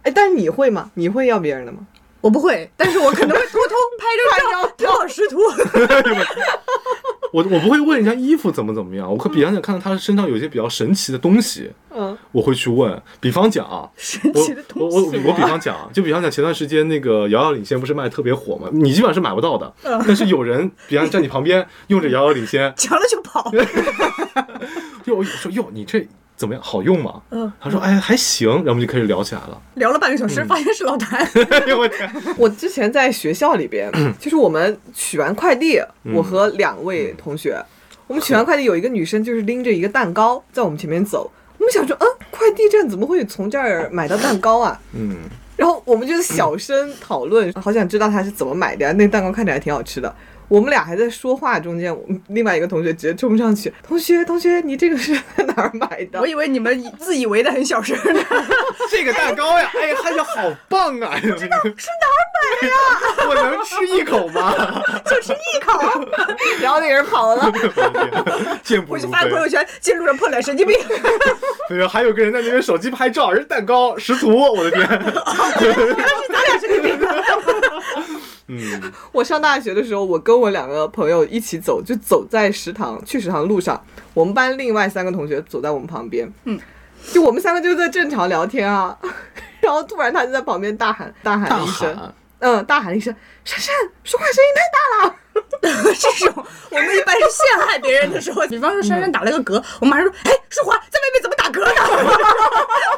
[0.03, 0.89] 哎，但是你会吗？
[0.95, 1.79] 你会要别人的吗？
[2.21, 4.05] 我不会，但是我可能会偷偷拍
[4.51, 5.39] 张照，淘宝识图。
[7.32, 13.02] 我我不会问人家衣服怎么怎么样，我可比方讲看到他身上有一些比较神奇的东西，嗯，我会去问。
[13.20, 23.52] 比方讲啊， 神我奇的东我我西我比方讲啊，就比方讲前段时间那个遥遥领先不是卖的特别火嘛，你基本上是买不到的，嗯但是有人比方在你旁边用着遥遥领先， 抢了就跑。
[25.06, 26.08] 就我说哟你这
[26.39, 27.21] 怎么样好用吗？
[27.32, 29.62] 嗯，他说哎还行，然后我们就开始聊起来了。
[29.73, 31.19] 聊了半个小时，发现是老谭。
[31.52, 35.82] 哎呦我天， 我之前在学校里边，就是我们取完快递，
[36.15, 37.62] 我和两位同学，
[38.08, 44.80] 我们取完快递，有一个女生就是拎着一个蛋糕在我们前面走，我们想说，嗯，快递站怎么会从这儿买到蛋糕啊？
[44.93, 45.17] 嗯，
[45.58, 48.93] 然后我们就小声讨论，好想知道他是怎么买的呀。
[48.93, 50.15] 那蛋糕看起来挺好吃的。
[50.50, 56.28] 我们俩还在说话中间，我们另外一个同学直接冲上去，同学，同学，你这个是在哪儿买的我？
[56.28, 58.20] 以为你们自以为的很小声呢。
[58.90, 61.18] 这个蛋糕呀，哎呀，看着好棒啊！
[61.22, 62.76] 知道是哪儿买的呀？
[63.30, 64.82] 我能吃一口吗？
[65.06, 65.80] 就吃一口，
[66.60, 67.52] 然后那个人跑了。
[68.88, 69.08] 我就。
[69.10, 70.78] 发朋友圈，进路上碰脸神经病。
[71.68, 74.88] 对啊，还有个人在那边手机拍照，人蛋糕识图，我的天。
[74.88, 77.00] 咱俩神经病。
[78.50, 83.80] 嗯，我上大学的时候，我跟我两个朋友一起走，就走在食堂去食堂的路上，
[84.14, 86.60] 我们班另外三个同学走在我们旁边，嗯，
[87.14, 88.98] 就我们三个就在正常聊天啊，
[89.62, 95.15] 然后突然他就在旁边大喊大喊了一声，喊，嗯，大喊了一声，珊珊说话声音太大了。
[95.62, 102.17] 这种我们一般是陷害别人的时候，比方说珊珊打了个嗝，我马上说，哎，淑华在外面怎么打嗝呢？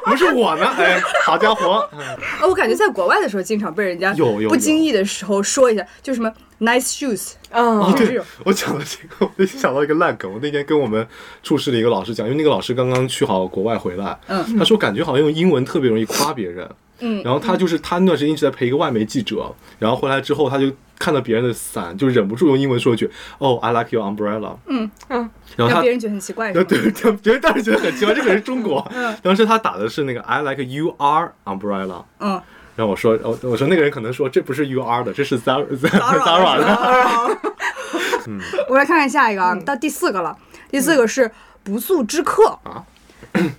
[0.05, 1.87] 不是我呢，哎，好家伙，
[2.41, 10.31] 我感觉在国外的时候，经常被人家有有不经意的时候说一下，就什么 nice shoes，嗯，哦，对，我讲到这个，我就想到一个烂梗。
[10.31, 11.05] 我那天跟我们
[11.43, 16.69] 处室的一个老师讲，因为那个老师刚刚去好国外回来，嗯，他说感觉好像用英文特别容易夸别人，
[16.99, 17.21] 嗯。
[17.23, 24.89] 然后他就是他那段时间一直在陪一个外媒记者，然后回来之后他就看到别人的伞，就忍不住用英文说一句，哦，I like your umbrella，嗯。
[25.09, 28.87] 嗯，然后他别人觉得很奇怪，对对对，别人当时觉得很奇怪，这个人是中国。
[28.93, 29.17] 嗯。
[29.23, 32.39] 当时他打的是那个 I like you are umbrella，嗯，
[32.75, 37.37] 然后我说，我我说那个人可能说这不是 you are 的，这是 Zara Zara 的。
[38.27, 38.39] 嗯。
[38.69, 40.35] 我来看看下一个啊，到第四个了。
[40.69, 41.29] 第四个是
[41.63, 42.83] 不速之客啊，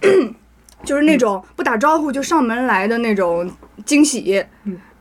[0.83, 3.51] 就是那种不打招呼就上门来的那种
[3.85, 4.45] 惊喜。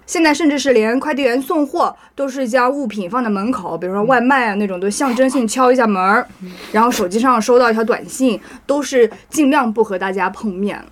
[0.06, 6.28] 现在甚至是连快递员送货都是将物品放在门口，比如说外卖啊那种，都象征性敲一下门儿，
[6.74, 10.84] 然后手机上收到一条短信，都是尽量不和大家碰面。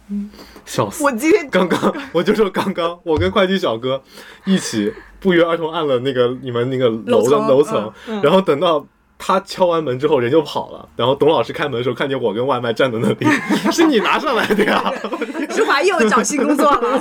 [0.70, 1.04] 笑死！
[1.04, 4.02] 我今天刚刚 我就说刚刚我跟快递小哥
[4.46, 8.86] 一起不约而同按了那个你们那个楼的楼层然后等到。
[9.22, 13.28] 他敲完门之后人就跑了，然后董老师开门的时候看见我跟外卖站在那里，
[13.70, 14.82] 是你拿上来的呀？
[15.52, 16.98] 舒华又找新工作了，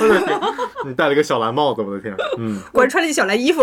[0.85, 2.13] 你戴了个小蓝帽子，我的天！
[2.39, 3.63] 嗯，果然穿了一小蓝衣服。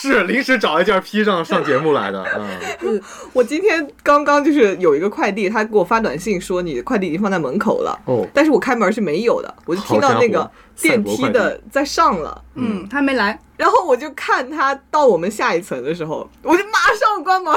[0.00, 2.24] 是临时找一件披上上节目来的，
[2.80, 3.00] 嗯，
[3.32, 17.54] 我今天刚刚就是有一个快递，他给我发短信说你的快递已经放在门口了，哦但是我开门是没有的，我就听到那个电梯的在上了，嗯，他还没来，然后我就看他到我们下一层的时候，我就马上关门。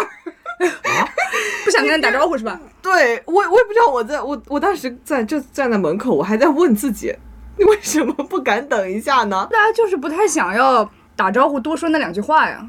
[1.66, 2.60] 不想跟人打招呼是吧？
[2.82, 7.14] 对我，我也不知道，我在我我当时在就站在门口，我还在问自己，
[7.58, 9.48] 你为什么不敢等一下呢？
[9.52, 12.66] 大家就是不太想要打招呼，多说那两句话呀，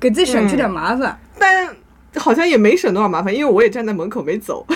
[0.00, 1.18] 给自己省去点麻烦。
[1.38, 1.74] 但
[2.16, 4.66] 好像也没省多少麻烦，因为我也站在门口没走。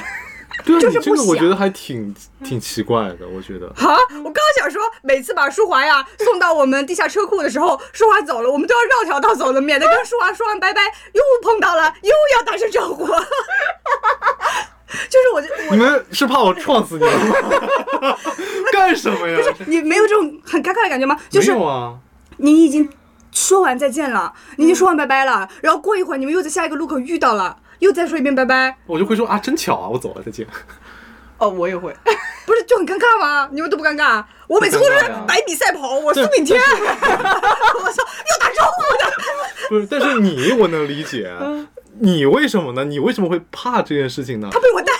[0.64, 2.12] 对啊，就是不你这个我觉得还挺
[2.44, 3.68] 挺奇怪的，我觉得。
[3.78, 3.96] 啊！
[4.24, 13.06] 我刚想说，每次把舒华呀送到我们地下车库的时候，舒华走了，我们都要绕条道走的，免得跟舒华说完拜拜，又碰到了，又要打声招呼。
[15.08, 17.14] 就是我就我你们是怕我撞死你们
[18.02, 18.16] 吗？
[18.72, 19.36] 干什么呀？
[19.36, 21.16] 不是你没有这种很尴尬的感觉吗？
[21.30, 21.94] 就是没有啊，
[22.38, 22.88] 你已经
[23.30, 30.46] 说完再见了，你已经说完拜拜了，然后过一会儿你们又在下一个路口遇到了，又再说一遍拜拜，我就会说啊，真巧啊，我走了，再见。
[31.38, 31.94] 哦，我也会。
[32.46, 33.48] 不是就很尴尬吗？
[33.52, 34.24] 你们都不尴尬？
[34.46, 39.12] 我每次都是百米赛跑，我苏炳添， 我操，要打招呼的。
[39.68, 41.30] 不是，但是你我能理解，
[42.00, 42.84] 你为什么呢？
[42.84, 44.48] 你为什么会怕这件事情呢？
[44.50, 44.92] 他被我带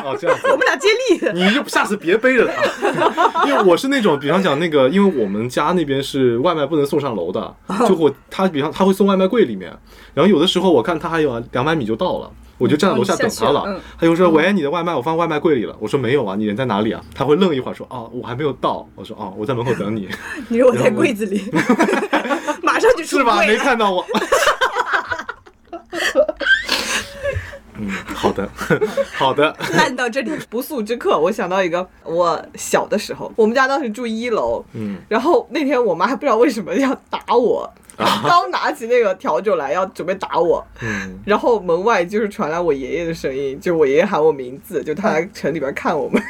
[0.00, 0.56] 着，哦，这样子我。
[0.56, 1.30] 们俩接力。
[1.34, 7.54] 你就下次别背着他，因为我是那种，比方讲那个，因为我们家那边是外卖不能送上楼的，
[7.86, 9.70] 就我他比方他会送外卖柜里面，
[10.14, 17.02] 然后有的时候我看他还有两百米就到了，我就站在楼下等他了他就说喂，你的外卖我放外卖柜里了，我说没有啊，你人在哪里啊？
[17.14, 20.08] 他会愣一会儿说哦，我还没有到，我说哦，我在门口等你，
[20.48, 21.42] 你说我在柜子里，
[22.62, 23.38] 马上就出是吧？
[23.46, 23.56] 没。
[23.56, 24.04] 看到我。
[27.84, 28.48] 嗯， 好的，
[29.14, 46.22] 好的，烂到这里，不速之客，我想到一个，我小的时候，我们家当时住一楼，嗯，然后那天我妈还不知道为什么要打我， 刚拿起那个笤帚来要准备打我，嗯，然后门外就是传来我爷爷的声音，就我爷爷喊我名字，就他来城里边看我们，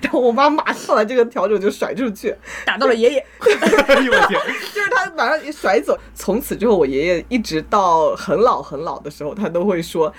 [0.00, 2.34] 然后我妈马上把这个笤帚就甩出去，
[2.64, 3.26] 打到了爷爷。
[3.86, 4.40] 哎呦我天，
[4.74, 5.98] 就是他马上一甩走。
[6.14, 10.12] 从此之后，我爷爷一直到很老很老的时候，他都会说。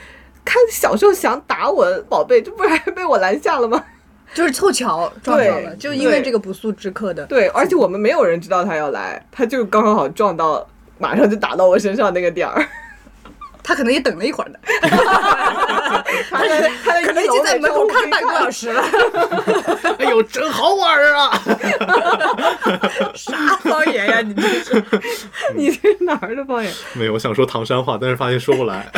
[0.46, 3.84] 看小时候想打我宝贝，这不是还被我拦下了吗？
[4.34, 7.26] 就是凑巧撞到了，就因为这个不速之客的。
[7.28, 10.68] 对，而且我们没有人知道他要来，他就刚刚好撞到，
[10.98, 12.68] 马上就打到我身上那个点儿。
[13.64, 14.60] 他可能也等了一会儿呢，
[16.32, 18.84] 他在他在可能已经在门口看半个多小时了。
[20.00, 21.41] 哎呦，真好玩儿啊！
[23.16, 24.22] 啥方言呀？
[24.22, 24.84] 你这是，
[25.56, 26.74] 你这是哪儿的方言？
[26.94, 28.91] 没有，我想说唐山话，但是发现说不来。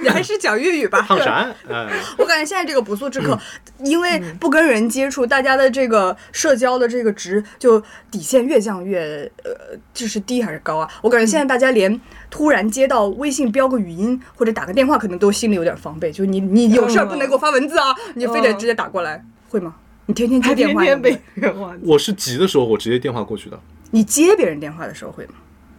[0.00, 1.04] 你还是讲粤语吧。
[1.06, 3.38] 唐山，哎，我感觉现在这个不速之客，
[3.84, 9.50] 因为不跟人接触，大家的这个社交的这个值就底线越降越呃，
[9.92, 10.88] 这是低还是高啊？
[11.02, 12.00] 我感觉现在大家连
[12.30, 19.74] 突然接到微信标个语音或者打个电话，可能都心里有点防备，就你你有事儿不能给我发文字啊，你非得直接打过来，会吗？
[20.06, 21.86] 你天天接电话，天天被人忘记。
[21.86, 23.58] 我是急的时候，我直接电话过去的。
[23.90, 25.34] 你接别人电话的时候会吗？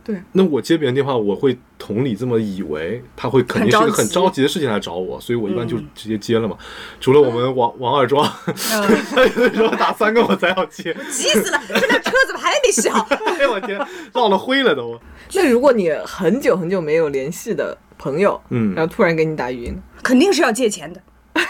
[0.05, 6.57] 对那我接别人电话，我会同理这么以为他会肯定是一个很很着急的事情来找我，所以我一般就直接接了嘛。
[6.99, 12.99] 除了我们王王二庄，他有的时候打三个我才要接，急死了，这辆车怎么还没响？
[13.39, 13.79] 哎呦我天，
[14.13, 14.99] 绕了灰了都。
[15.35, 21.01] 那如果你很久很久没有联系的朋友，嗯然后突然给你打语音，肯定是要借钱的。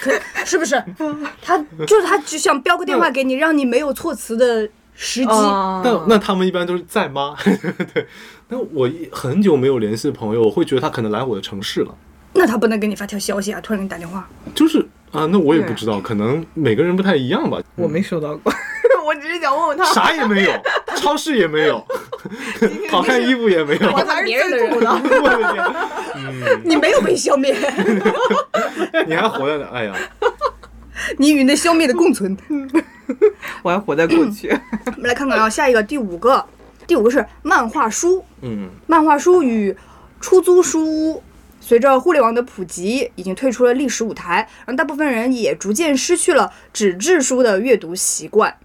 [0.00, 0.10] 可
[0.44, 0.82] 是不是？
[1.42, 5.26] 他就是他只想标个电话给你，让你没有措辞的时机。
[5.30, 7.36] 啊那那他们一般都是在吗？
[7.94, 8.06] 对，
[8.48, 11.94] 那我一很久没有联系的朋友，我会觉得他可能来我的城市了，
[12.32, 14.26] 那他不能给你发条消息啊，突然给你打电话。
[14.54, 14.78] 就是
[15.12, 17.58] 啊，那我也不知道，可能每个人不太一样吧。
[17.76, 18.52] 我没收到过，
[19.06, 20.52] 我只是想问问他，啥也没有，
[21.04, 21.86] 超市也没有，
[22.90, 23.92] 好看衣服也没有。
[23.92, 24.90] 我才是最土的。
[24.90, 27.54] 我的天，你没有被消灭，
[29.06, 29.68] 你还活着呢？
[29.70, 29.94] 哎呀，
[31.18, 32.34] 你与那消灭的共存。
[33.62, 34.48] 我还活在过去。
[34.86, 36.42] 我们来看看啊，下一个第五个，
[36.86, 38.24] 第五个是漫画书。
[38.40, 39.76] 嗯，漫画书与
[40.22, 41.22] 出租书屋
[41.60, 48.56] 随着互联网的普及，已经退出了历史舞台，让大部分人也逐渐失去了纸质书的阅读习惯。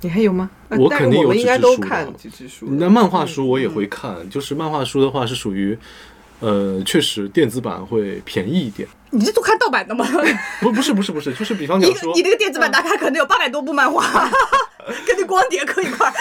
[0.00, 0.48] 你还有吗？
[0.70, 2.66] 我肯定有纸质书的都看纸质书。
[2.70, 5.76] 那漫画书我也会看，就是漫画书的话是属于，
[6.40, 8.88] 呃，确实电子版会便宜一点。
[9.10, 10.06] 你这都看盗版的吗？
[10.60, 14.04] 不，不是，不是，不是，就是比方 一讲说，个你这个电子版打开可能有八百多部漫画，
[15.06, 16.12] 跟那光碟搁一块儿。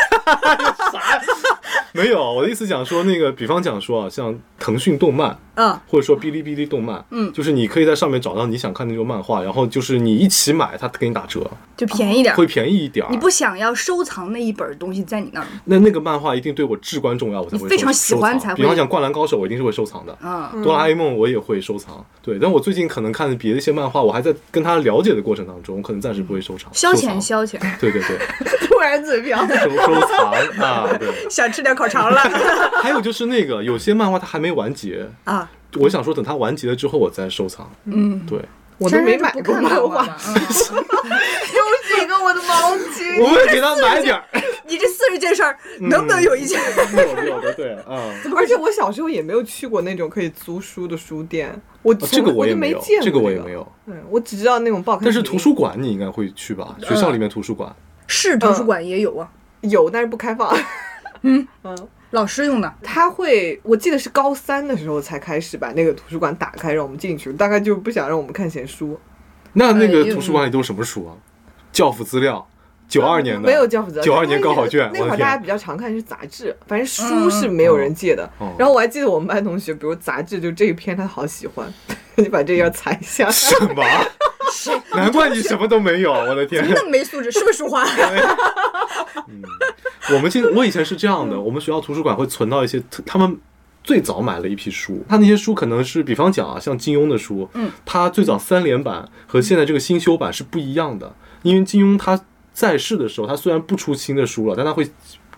[1.93, 12.47] 没有，我的意思讲说那个，比方讲说啊，像腾讯动漫，嗯，或者说哔哩哔哩动漫，嗯就是你可以在上面找到你想看的那种漫画，然后就是你一起买，它给你打折，就便宜点会。
[12.47, 13.05] 便宜一点。
[13.11, 15.61] 你不想要收藏那一本东西在你那儿吗？
[15.65, 20.17] 那那个漫画一定对我至关重要，我才会非常喜欢才会比方讲《灌篮高手》，我一定是会收藏的。
[20.23, 26.73] 嗯，哆啦 A 梦我也会收藏，对，但我最近可能看别的一些漫画，我还在跟他了解的过程当中，我可能暂时不会收藏。
[26.73, 28.17] 消遣消遣，对对对，
[28.77, 29.39] 突然嘴瓢。
[29.47, 31.09] 收收藏 啊，对。
[31.29, 32.21] 想吃点烤肠了
[32.81, 35.49] 还有就是那个有些漫画它还没完结，啊！
[35.79, 37.69] 我想说等它完结了之后我再收藏。
[37.85, 38.39] 嗯，对，
[38.77, 43.19] 我都没买过漫画 有几个我的毛巾？
[43.19, 44.23] 我会给他买点儿。
[44.67, 46.61] 你这四十件事儿，能不能有一件？
[46.93, 48.13] 有的有的，对嗯。
[48.35, 53.53] 而且我小时候也没有去过那种可以租书的书店，我哦这个我也没有见过，这个我也没。
[53.53, 53.67] 有。
[53.87, 56.75] 对，我只知道那种报刊但是图书馆你应该会去吧？
[56.87, 57.73] 学校里面图书馆。
[58.07, 59.29] 市图书馆也有啊，
[59.61, 60.55] 有，但是不开放。
[61.23, 62.73] 嗯嗯，老师用的。
[62.81, 68.99] 他会，我记得是高三的时候才开始把那个图书馆打开让我们进去，大概就不想让我们看闲书。
[69.53, 71.13] 那那个哎图书馆里都是什么书啊？
[71.71, 72.47] 教辅资料，
[72.87, 73.41] 九二年的。
[73.41, 75.07] 没有教辅资料，九二年高考卷，那会。
[75.07, 78.23] 儿大家比较常看是杂志，反正书是没有人借的。
[78.37, 81.67] 哦然后我还记得我们班同学，比如杂志就这一篇他好喜欢，
[82.15, 83.29] 就把这页裁下。
[83.31, 83.83] 什么？
[84.95, 86.65] 难怪你什么都没有，我的天！
[86.67, 87.85] 那么没素质，是不是淑华？
[90.13, 93.37] 我们现我以前是这样的，我们学校图书馆会存到一些他们
[93.83, 102.19] 最早买了一批书，他那些书可能是，比方讲啊，像金庸的书，嗯，他最早三连版和现在这个新修版是不一样的，因为金庸他
[102.53, 104.87] 在世的时候，他虽然不出新的书了，但他会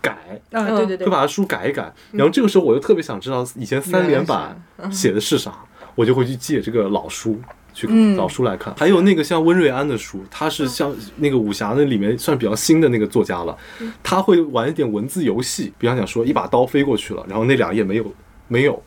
[0.02, 0.42] 改。
[0.52, 5.54] 啊，对对对会，把他书改一改，然后这个时候我就特别想知道以前三连版写的是啥，
[5.96, 7.40] 我就会去借这个老书
[7.74, 8.74] 去嗯老书来看。
[8.78, 13.58] 还有那个像温瑞安的书，他是像那个武侠那里面算比较新的那个作家了，
[14.04, 18.14] 他会玩一点文字游戏，比方讲说一把刀飞过去了，然后那两页没有
[18.48, 18.84] 没有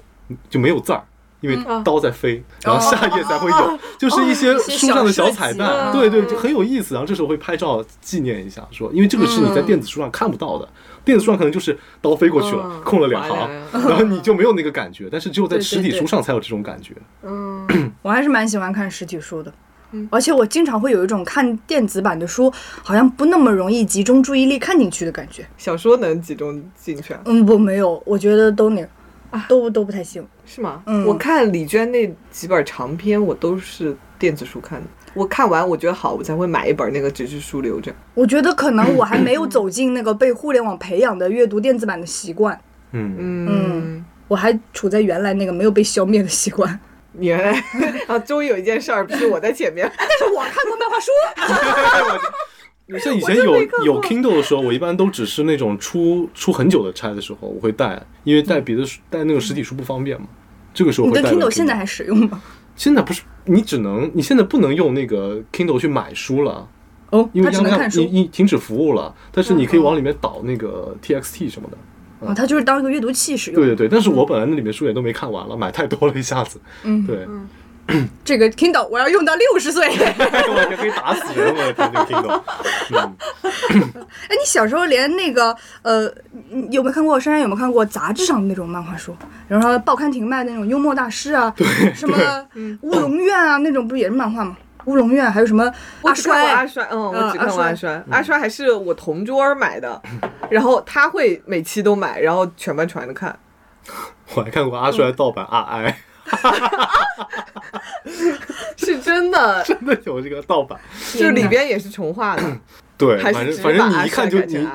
[0.49, 1.03] 就没有字儿。
[1.43, 6.95] 因为刀在飞，然后下一页才会有，就是一些书上的小彩蛋，哦对对，就很有意思。
[6.95, 10.67] 然后这时候会拍照纪念一下，说因为这个是你在电子书上看不到的，
[11.05, 16.95] 电子书上可能就是刀飞过去了，嗯空了两行，然后你就没有那个感觉，但是只有在实体书上才有这种感觉。
[17.23, 19.53] 嗯， 我还是蛮喜欢看实体书的。
[20.09, 22.51] 而且我经常会有一种看电子版的书，
[22.83, 25.47] 好像不那么容易集中注意力看进去的感觉。
[25.59, 27.21] 小说能集中进去啊？
[27.27, 28.81] 嗯，不，没有，我觉得都那
[29.49, 30.27] 都都不太行。
[30.45, 30.83] 是吗？
[30.87, 34.87] 嗯我看李娟那几本长篇，我都是电子书看的。
[35.15, 37.95] 我看完我觉得好，我才会买一本那个纸质书留着。
[38.15, 42.59] 我觉得可能我还没有走进那个被互联网培养的阅读电子版的习惯，
[42.93, 46.81] 嗯，嗯，我还处在原来那个没有被消灭的习惯。
[47.19, 47.63] 原来
[48.09, 49.87] 啊，终于有一件事儿不是我在前面。
[49.99, 51.11] 但是我看过漫画书，
[52.99, 60.27] 像以前有有 Kindle 的时候，我一般都只是那种出出很久的差的时候，我会带，因为带别的书带那个实体书不方便嘛。
[60.75, 62.43] 这个时候你的会带个 Kindle 现在还使用吗？
[62.77, 66.67] 现在不是你只能你现在不能用那个 Kindle 去买书了，
[67.11, 68.01] 哦，因为它只能看书。
[68.01, 71.77] 你你停止服务了，但是你可以往里面导那个 TXT 什么的。
[72.21, 73.61] 哦，它就是当一个阅读器使用。
[73.61, 76.61] 对对对，但是我本来那里面书也都没看完了，买太多了一下子。
[76.85, 77.27] 嗯对，
[78.25, 79.89] 这个 Kindle 我要用到六十岁。
[79.91, 82.43] 我就可以打死人，我的天，这个 Kindle。
[82.93, 83.17] 嗯，
[84.29, 86.11] 哎，你小时候连那个呃，
[86.51, 87.19] 你有没有看过？
[87.19, 89.15] 珊珊有没有看过杂志上的那种漫画书？
[89.49, 91.53] 然后报刊亭卖的那种幽默大师啊，
[91.95, 92.17] 什么
[92.83, 94.57] 乌龙院啊，那种不也是漫画吗？
[94.87, 95.73] 乌龙院还有什么阿
[96.03, 96.85] 我只看过阿衰？
[96.91, 98.05] 嗯，我嗯只看过阿阿衰。
[98.11, 100.01] 阿衰还是我同桌买的，
[100.51, 103.39] 然后他会每期都买，然后全班传着看。
[104.35, 105.95] 我还看过阿衰盗版 RI，
[108.77, 110.79] 是真的，真的有这个盗版。
[111.15, 112.43] 就里边也是重画的，
[112.99, 114.67] 对，反正反正你一看就你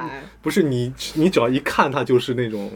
[0.42, 2.72] 不是你你只要一看他就是那种。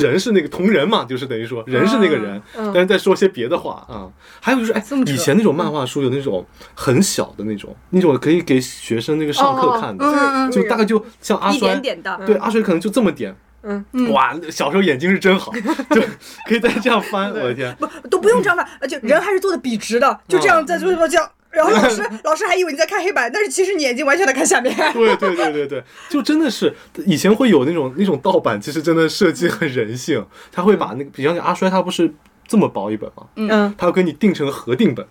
[0.00, 5.12] 人是那个同人嘛，就是等于说人是那个人，嗯但是在说些别的话啊、还有就是，哎这么，扯。
[5.12, 6.44] 以前那种漫画书有那种
[6.74, 10.04] 很小的那种，那种可以给学生那个上课看的，
[10.50, 15.52] 就大概就像阿一衰，点点的，对，阿衰可能就这么点，嗯嗯哇，小时候眼睛是真好，
[15.90, 16.00] 就
[16.46, 21.30] 可以再这样翻， 我的天，不都不用这样翻，而且人还是坐的笔直的，就这样在做这样。
[21.50, 24.72] 然后老师老师还以为你在看黑板，但是其实你眼睛完全在看下面。
[24.92, 26.72] 对对对对对，就真的是
[27.04, 32.14] 以前会有那种那种盗版，其实真的设计很人性，他会把那个，比方讲阿衰，他不是
[32.46, 33.26] 这么薄一本吗？
[33.34, 35.04] 嗯，他要给你定成合订本，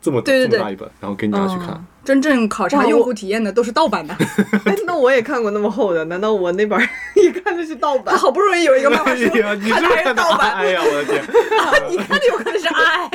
[0.00, 1.84] 这么这么大一本，然后给你拿去看。
[2.02, 4.14] 真正考察用户体验的都是盗版的。
[4.64, 8.16] 哎，那我也看过那么厚的，难道我那本儿 也看就是盗版？
[8.16, 10.54] 好不容易有一个漫画书，你是看的还是盗版？
[10.56, 11.22] 哎呀，我的天！
[11.90, 13.10] 你看的有可能是 I。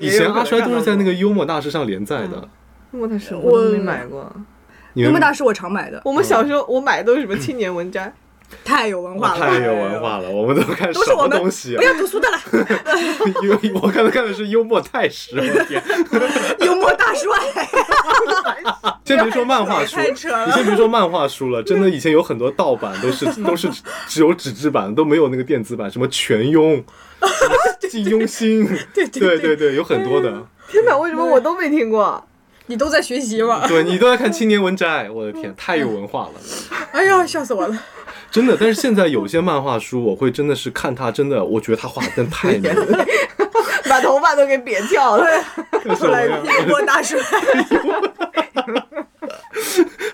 [0.00, 2.48] 以前阿衰都是在那个幽默大师上连载的，
[2.92, 4.30] 幽默大师我都没买过。
[4.94, 8.12] 幽默大师我常买的，我们小时候我买的都是什么青年文摘，
[8.64, 11.84] 太有文化了，太有文化了，我们都看什么东西啊不？
[11.84, 12.38] 要读书的了，
[13.42, 15.82] 因为我刚才看的是幽默太师，我的天！
[16.60, 17.30] 幽默大帅，
[19.04, 20.14] 先别说漫画书，你
[20.52, 23.68] 先别说漫画书了，真的以前有很多盗版都是都是
[24.06, 26.82] 只有纸质版，都没有那个电子版，什么全庸、
[27.90, 30.30] 金庸心，对对对对，有很多的。
[30.70, 32.22] 天哪，为什么我都没听过？
[32.66, 33.66] 你都在学习吗？
[33.66, 36.32] 对你都在看《青年文摘》，我的天，太有文化了，
[36.92, 37.74] 哎呀，笑死我了！
[38.30, 38.56] 真的。
[38.58, 43.06] 但是现在有些漫画书，我会真的是看他，真的，我觉得他画的真的太美了。
[43.88, 45.24] 把头发都给瘪翘了。
[45.84, 46.38] 干什么呀？
[46.44, 47.18] 幽默大帅，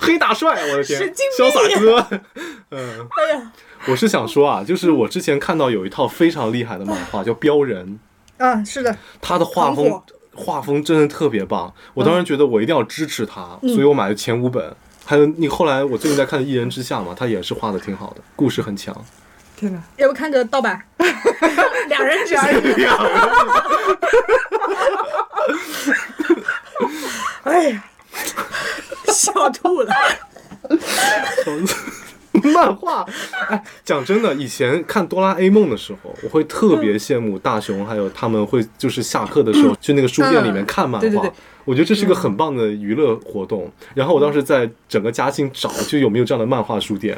[0.01, 2.07] 黑大帅，我的天，潇洒哥，
[2.71, 3.09] 嗯。
[3.11, 3.53] 哎呀，
[3.87, 7.99] 我是想说啊，就是我之前看到有一套非常厉害的漫画，叫《标人》，
[8.45, 10.01] 啊，是的，他的画风
[10.35, 14.73] 画风真的特别棒，我当时觉得我一定要支持他，嗯所以我买了前五本。
[15.05, 18.95] 还有你后来我最近在看《一人之下》嘛，他也是画的挺好的，故事很强。
[19.57, 20.83] 天哪，要不看个盗版，
[21.89, 22.85] 两人只而已。
[27.45, 27.85] 哎呀，
[29.09, 29.93] 笑吐了。
[32.53, 33.07] 漫画，
[33.49, 41.07] 哎，讲真的，以前看哆啦 A 梦的时候，我会特别羡慕大雄，还有他们会就是下课的时候去那个书店里面看漫画。
[41.07, 41.33] 对对对
[41.65, 43.71] 我觉得这是一个很棒的娱乐活动。
[43.95, 47.17] 然后我当时在整个嘉兴找，就有没有这样的漫画书店。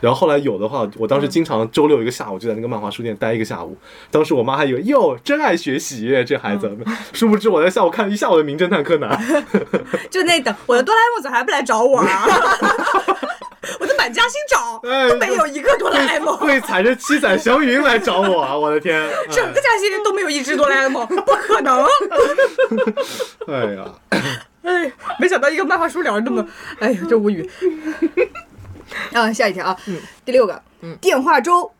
[0.00, 3.76] 然后后来有的话，我当时经常周六一个下午就在那个漫画书店待一个下午。
[4.12, 6.70] 当时我妈还以为哟真爱学习这孩子，
[7.12, 9.10] 殊不知我在下午看了一下午的《名侦探柯南》。
[10.08, 12.26] 就那等我的哆啦 A 梦怎么还不来找我啊？
[13.80, 18.56] 我在满嘉兴找，哎都没有一个哆啦 A 梦，会踩着七彩祥云来找我啊！
[18.56, 21.84] 我的天，整个嘉兴都没有一只哆啦 A 梦，不可能。
[23.46, 23.84] 哎呀，
[24.62, 24.90] 哎，
[25.20, 26.46] 没想到一个漫画书聊得那么，
[26.80, 27.48] 哎呀，真无语。
[29.12, 31.70] 啊，下一条啊，嗯第六个，嗯电话粥。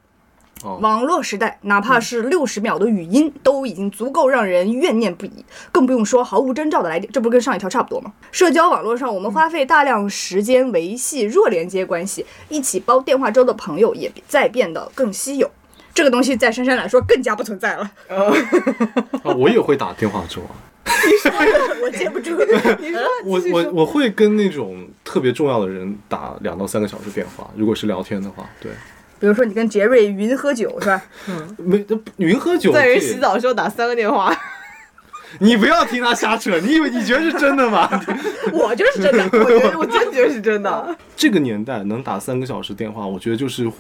[0.65, 8.13] 哦，网络时代，哪怕是六十秒的语音，都已经足够让人怨念不已，更不用说毫无征兆的来电，这不是跟上一条差不多吗？
[8.33, 15.51] 社交网络上，我们花费大量时间维系弱连接关系，一起煲电话粥的朋友也在变得更稀有。
[15.95, 20.55] 这个东西在珊珊来说更加不存在了，啊， 我也会打电话粥啊。
[20.85, 21.33] 你说
[21.83, 22.31] 我接不住。
[22.79, 28.71] 你说 我我我会跟那种特别重要的人打两到三个小时电话，如果是聊天的话，对，
[29.21, 31.03] 比如说你跟杰瑞云喝酒是吧？
[31.29, 31.85] 嗯没
[32.17, 34.35] 云喝酒，在人洗，澡的时候打三个电话，
[35.41, 37.89] 你不要听他瞎扯，你以为你觉得是真的吗？
[38.53, 40.97] 我就是真的， 我觉得我真觉得是真的。
[41.17, 43.71] 这个年代能打三个小时电话，我觉得就是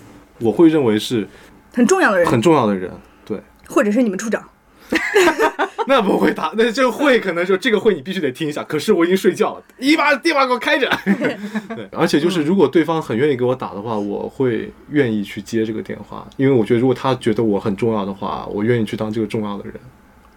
[0.41, 1.27] 我会认为是
[1.75, 2.91] 很重要的人，很重要的人，
[3.25, 3.41] 对。
[3.69, 4.43] 或者是你们处长。
[5.87, 8.63] 那不会打，那这个会可能说这个会你必须得听一下。
[8.65, 10.87] 可是我已经睡觉了，你把电话给我开着。
[11.75, 19.75] 对，而且就是如果对方很愿意给我打的话，我会愿意去接这个电话，因为我觉得如果他觉得我很重要的话，我愿意去当这个重要的人。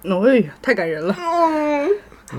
[0.03, 1.13] 哎呀，太感人了。
[1.17, 1.89] 嗯，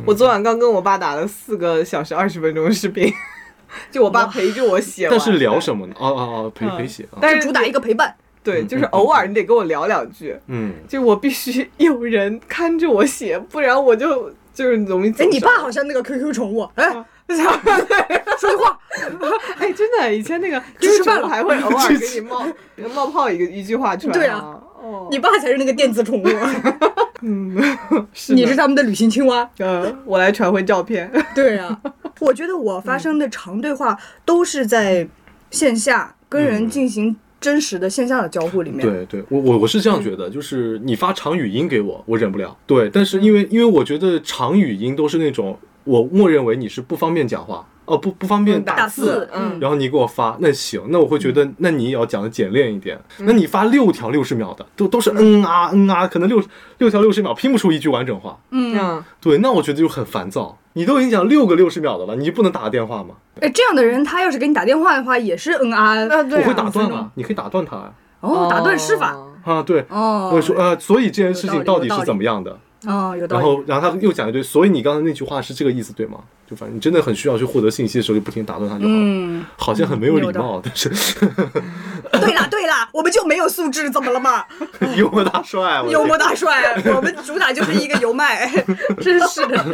[0.07, 3.13] 我昨晚刚跟我爸打了四个小时二十分钟的视频，
[3.93, 5.07] 就我爸陪着我写。
[5.11, 5.95] 但是聊什么呢？
[5.99, 7.19] 哦哦哦，陪陪写啊。
[7.21, 8.17] 但是主打一个陪伴。
[8.43, 16.91] 对，就是偶尔你得跟我聊两句，嗯，就我必须有人看着我写，不然我就就是容易走哎，你爸好像那个 QQ 宠物，哎，
[17.29, 18.79] 说句话，
[19.59, 22.45] 哎，真的，以前那个 去吃饭了还会偶尔 给你冒
[22.95, 24.13] 冒泡一个一句话出来。
[24.13, 24.39] 对啊，
[24.83, 26.27] 哦，你爸才是那个电子宠物，
[27.23, 27.57] 嗯，
[28.13, 29.49] 是你是他们的旅行青蛙。
[29.61, 31.11] 嗯，我来传回照片。
[31.35, 31.81] 对啊，
[32.19, 35.07] 我觉得我发生的长对话都是在
[35.51, 38.81] 线下跟人进行真实的线下的交互里面。
[38.81, 42.57] 对对，我我我是这样觉得，就是你发长语音给我，我忍不了。
[42.67, 52.99] 对，但是因为因为我觉得长语音都是那种我默认为你是不方便讲话，哦不不方便打字字，嗯然后你给我发，那行，那我会觉得，那你也要讲的简练一点。
[53.19, 56.43] 那你发六条六十秒的，都都是嗯啊嗯啊，可能六
[56.79, 58.39] 六条六十秒拼不出一句完整话。
[58.51, 60.59] 嗯，嗯，对，那我觉得就很烦躁。
[60.75, 63.17] 你都已经讲六个六十秒的了，你就不能打个电话吗？
[63.41, 67.93] 哎，这样的人他要是给你打电话的话，也是嗯啊，我会打断啊，你可以打断他啊。
[68.21, 72.57] 哦，打断施法，啊，对，哦，我说呃，所以这件事情到底是怎么样的？
[72.87, 73.43] 哦，有道理。
[73.43, 76.19] 然后，然后他又讲一堆，所以你刚才那句话是这个意思对吗？
[76.49, 78.97] 就反正你真的很需要去获得信息的时候，就不停打断他就好了。
[78.97, 84.45] 嗯，好像很没有礼貌，但是对啦对啦，我们就没有素质，怎么了嘛？
[84.97, 88.47] 幽默大帅，幽默大帅，我们主打就是一个油麦，
[89.01, 89.65] 真是的。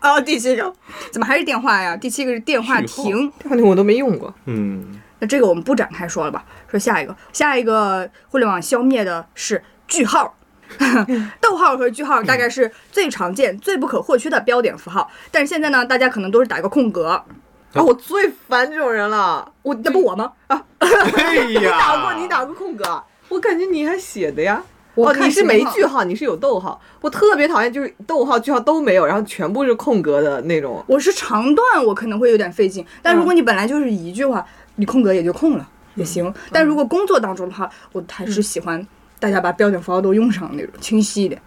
[0.00, 0.72] 哦，第七个
[1.12, 1.96] 怎么还是电话呀？
[1.96, 4.34] 第七个是电话亭，电话亭我都没用过。
[4.46, 6.44] 嗯，那这个我们不展开说了吧？
[6.68, 10.34] 说下一个，下一个互联网消灭的是句号。
[11.40, 19.50] 逗号和句号大概是最常见、最不可或缺的标点符号，但是现在呢，大家可能都是打一个空格，啊，我最烦这种人了。
[19.62, 20.32] 我那不我吗？
[20.48, 20.62] 哎
[21.46, 23.04] 你打，过，你打过空格啊？
[23.28, 24.62] 我感觉你还写的呀。
[24.94, 26.80] 我哦，你是没句号，你是有逗号。
[27.00, 30.82] 我特别讨厌就是逗号、句号都没有，然后全部是空格的那种。
[30.88, 32.84] 我是长段，我可能会有点费劲。
[33.00, 34.44] 但如果你本来就是一句话，
[34.74, 36.34] 你空格也就空了也行。
[36.50, 38.84] 但如果工作当中的话，我还是喜欢
[39.18, 41.40] 大家把标点符号都用上那种，清晰一点。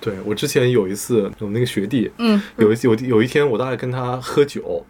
[0.00, 4.84] 对我之前有一次，我们那个学弟，嗯，有一次有有一天我大概跟他喝酒，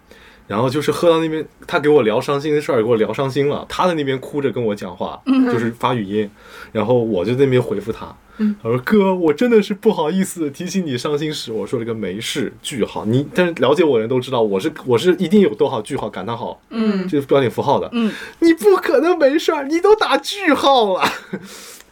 [0.49, 5.23] 然后就是喝到那边，他给我聊伤心的事儿，给我聊伤心了，他在那边哭着跟我讲话，
[5.53, 6.29] 就是发语音，
[6.73, 8.13] 然后我就在那边回复他。
[8.61, 13.05] 他说：“哥，我真的是不好意思提醒你伤心事。”我说了个没事，句号。
[13.05, 17.89] 你但是了解我的人都知道，我是我是一定有逗号、句号、感叹号，嗯这是标点符号的。
[17.93, 18.11] 嗯，
[18.41, 21.05] 你不可能没事儿，你都打句号了。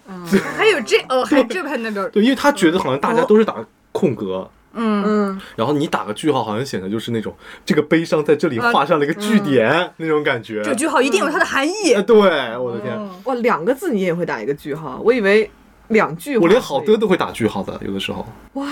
[0.57, 3.55] 还有这哦，还有这还那边，对，因为他觉得好像大家都是打
[3.93, 7.35] 空格，嗯，嗯，然后你打个句号，好像显得就是那种
[7.65, 10.63] 这个悲伤在这里画上了一个句点、那种感觉。
[10.63, 12.03] 这句号一定有它的含义哎，。
[12.03, 12.17] 对，
[12.57, 15.01] 我的天，哇，两个字你也会打一个句号？
[15.05, 15.51] 我以为
[15.89, 16.37] 两句。
[16.39, 18.27] 我连好的都会打句号的，有的时候。
[18.55, 18.67] 哇，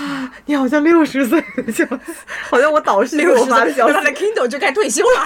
[0.45, 2.13] 你好像六十岁的样子，
[2.49, 4.01] 好像我导师六十岁，发的消息他。
[4.01, 5.25] 的 Kindle 就该退休了。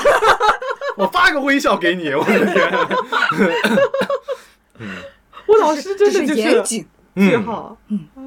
[0.98, 2.72] 我发个微笑给你，我的天。
[5.54, 6.86] 我老师就是严谨，
[7.16, 7.78] 嗯，句号。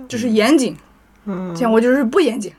[0.09, 0.77] 这是严谨。
[1.25, 2.53] 嗯，像我就是不严谨。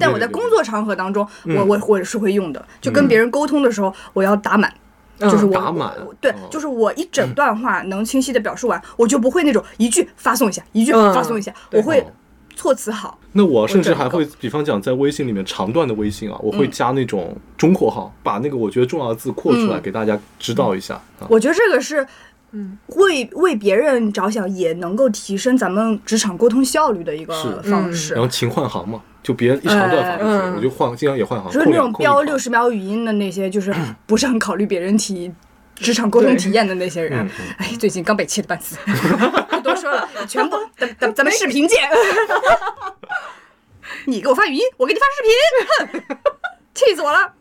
[0.00, 4.72] 但我在工作场合当中，嗯我我我是会用的，就跟别人沟通的时候，我要打满，
[5.20, 12.06] 嗯就是我打满对哦，就是我一整段话能清晰的表述完，我就不会那种一句发送一下，一句嗯发送一下，我会哦
[12.56, 13.18] 措辞好。
[13.32, 21.28] 那我甚至还会，比方讲，在微信里面长段的微信啊，我会加那种中括号，把那个我觉得重要的字括出来，嗯给大家知道一下啊。
[21.28, 22.04] 我觉得这个是。
[22.54, 28.14] 嗯为为别人着想，也能够提升咱们职场沟通效率的一个方式。
[28.14, 31.52] 然后勤换行嘛，就别一长段发出去，哎我就换，经常也换行。
[31.52, 33.74] 就是那种标六十秒语音的那些，就是
[34.06, 35.30] 不是很考虑别人体
[35.74, 37.28] 职场沟通体验的那些人。
[37.58, 38.76] 哎，最近刚被气的半死，
[39.50, 41.80] 不多说了，全部咱咱咱们视频见。
[44.06, 45.22] 你给我发语音，我给你发视
[45.90, 46.16] 频，哼
[46.74, 47.32] 气死我了。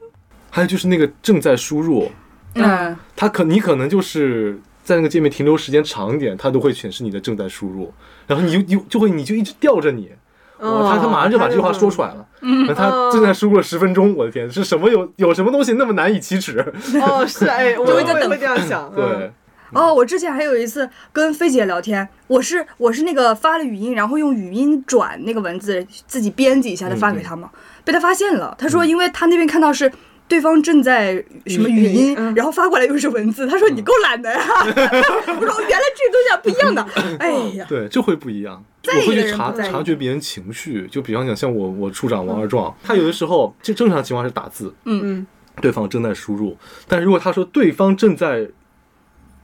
[0.49, 2.11] 还有就是那个正在输入，
[2.55, 7.93] 嗯，他可你可能就是在那个界面停留时间长一点，它都会显示你的正在输入，
[8.27, 10.11] 然后你就就就会你就一直吊着你。
[10.59, 16.57] 哦，他他马上就把这句话说出来了，嗯，他正在输入了十分钟，我的天，是什么有有什么东西那么难以启齿？
[17.01, 18.89] 哦，是哎， 我就会在等会这样想。
[18.95, 19.31] 嗯对，
[19.73, 27.49] 哦，我之前还有一次跟菲姐聊天，我是我是那个发了语音，然后用语音转那个文字，自己编辑一下再发给他嘛，
[27.83, 29.91] 被他发现了，他说因为他那边看到是。
[30.27, 32.33] 对方正在什么语音，嗯。
[32.35, 34.39] 然后发过来又是文字，他说你够懒的呀！
[34.65, 36.81] 我说原来这东西还不一样的，
[37.19, 38.63] 哎呀，对，就会不一样。
[38.85, 45.01] 我会去察察觉别人情绪，就比方讲，像我我处长王二壮，他有的时候就正常情况是打字，嗯。
[45.03, 45.27] 嗯，
[45.61, 46.57] 对方正在输入，
[46.87, 48.49] 但是如果他说对方正在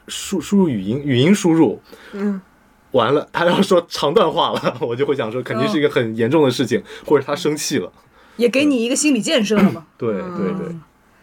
[0.07, 1.79] 输输入语音，语音输入，
[2.13, 2.41] 嗯，
[2.91, 7.91] 完了，他要说长段话了，我就会想说，肯定是一个很严重的事情，或者他生气了。
[8.39, 9.85] 也给你一个心理建设了嘛。
[9.97, 10.75] 对对对，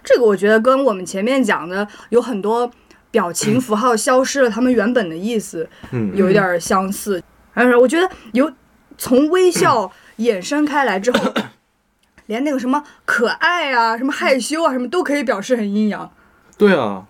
[0.04, 2.70] 这个我觉得跟我们前面讲的有很多
[3.10, 7.22] 表情符号消失了他们原本的意思，嗯，有一点儿相似。
[7.54, 8.52] 而我觉得有
[8.98, 11.32] 从微笑衍生开来之后，
[12.26, 16.12] 连那个什么可爱啊、什么害羞啊、什么都可以表示很阴阳。
[16.58, 17.06] 对啊，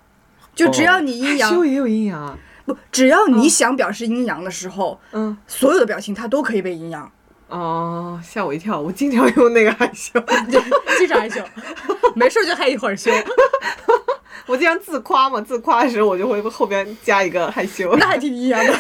[0.55, 2.39] 就只要你阴阳，害羞也有阴阳啊。
[2.65, 7.11] 不，只要你想表示阴阳的时候，嗯，所有的表情它都可以被阴阳。
[7.49, 10.21] 哦，吓我一跳，我经常用那个害羞，
[10.99, 11.41] 经常害羞，
[12.15, 13.11] 没事就害一会儿羞，
[14.47, 18.77] 我经常自夸嘛，自夸的时候我就会后边加一个害羞，那还挺一样的。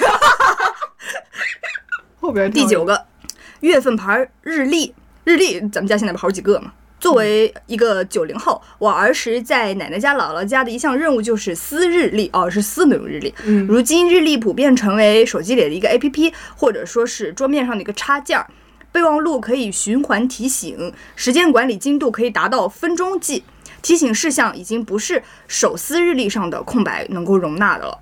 [2.21, 3.07] 后边第九个。
[3.61, 4.95] 月份牌日历，
[5.25, 6.73] 日历咱们家现在不好几个嘛。
[7.07, 13.33] 作为一个九零后，我儿时在奶奶家、姥姥家的一项任务就是撕日历，哦，是撕那种日历。
[13.45, 18.49] 嗯如今日历普遍成为手机里的一个 APP，或者说是桌面上的一个插件儿。
[18.91, 23.45] 备忘录可以循环提醒，时间管理精度可以达到分钟计，
[23.81, 27.97] 提醒事项已经不是手撕日历上的空白能够容纳的了。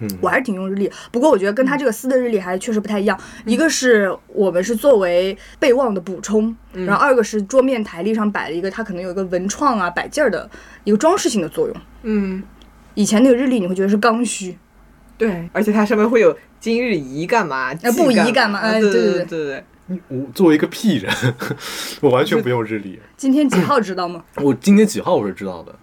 [0.00, 3.18] 嗯，我还是挺用日历，不过我觉得跟他这个撕的日历还确实不太一样。
[3.44, 10.50] 一个是我们是作为备忘的补充，然后二个是桌面台历上摆了一个，它可能有一个文创啊摆件儿的
[10.84, 11.76] 一个装饰性的作用。
[12.02, 12.42] 嗯，
[12.94, 14.56] 以前那个日历你会觉得是刚需，
[15.18, 21.12] 对，而且它上面会有今日宜干嘛，忌不宜干干嘛哎对对对对对对对，我作为一个屁人，
[22.00, 22.98] 我完全不用日历。
[23.18, 24.24] 今天几号知道吗？
[24.36, 25.74] 我今天几号我是知道的，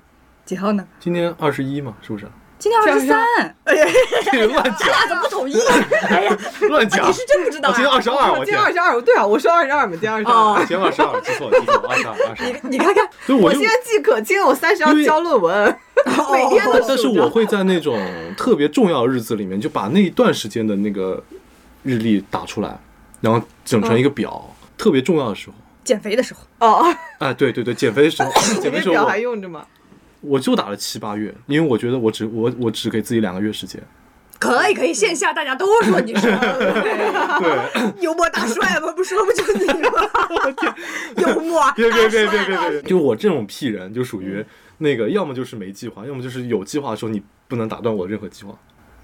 [0.44, 0.88] 几号呢？
[1.00, 2.26] 今天二十一嘛，是不是？
[2.60, 3.86] 今天二十三，哎呀，
[4.48, 5.56] 乱讲怎么不统一？
[6.10, 6.38] 哎呀，
[6.70, 7.14] 乱讲你。
[7.14, 7.96] 是真不知道我今天啊？
[7.96, 10.34] 二十二，我今天二，十二，对啊，我说二十二嘛，今天二十二。
[10.34, 12.36] 哦今天二十二，记错二十二，二十二。
[12.64, 13.08] 你你看看，
[13.40, 15.78] 我现在记可清，我三十要交论文，
[16.32, 18.00] 每天都哦但是我会在那种
[18.36, 21.24] 特别重要的日子里面，就把那一段时间的那个
[21.84, 22.80] 日历打出来，
[23.22, 24.44] 然后整成一个表。
[24.78, 28.32] 特别重要的时候，减肥的时候，哦，哎，对对对，减肥的时候，
[28.62, 29.66] 减肥的时候表还用着吗？
[30.22, 33.82] 我就打了七八月，因为我觉得我只我我只给自己两个月时间。
[34.40, 38.92] 可以可以，线下大家都说你是对， 幽默大帅吗？
[38.96, 39.90] 不说不就你吗？
[41.18, 44.46] 幽默别别别别别别，就我这种屁人，就属于
[44.78, 48.56] 那个，要么就是没计划，要么就是有计划的时候你不能打断我任何计划。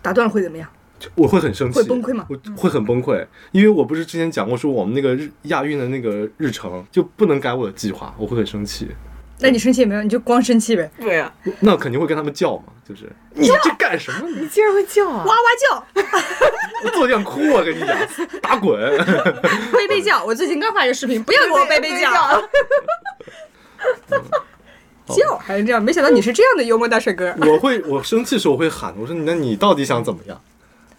[0.03, 0.70] 打断了会怎么样？
[1.16, 8.88] 我会很生气，会崩溃吗我会很崩溃，因为我不是之前讲过说我们那个日亚运的那个日程就不能改我的计划，我会很生气。
[9.40, 14.30] 那你生气也没有，你就光生气呗，对啊，那肯定会跟他们叫嘛，就是你这干什么？
[14.30, 15.34] 你竟然会叫啊哇！
[15.34, 15.86] 哇叫，
[16.86, 17.98] 我坐地上哭，我跟你讲，
[18.42, 18.80] 打滚！
[19.74, 20.24] 贝贝叫。
[20.24, 22.12] 我最近刚发一个视频， 不要给我贝贝叫，
[25.08, 25.84] 叫还是这样。
[25.84, 27.36] 没想到你是这样的幽默大帅哥。
[27.42, 30.40] 我会，我生气的时候我会喊，我说那你到底想怎么样？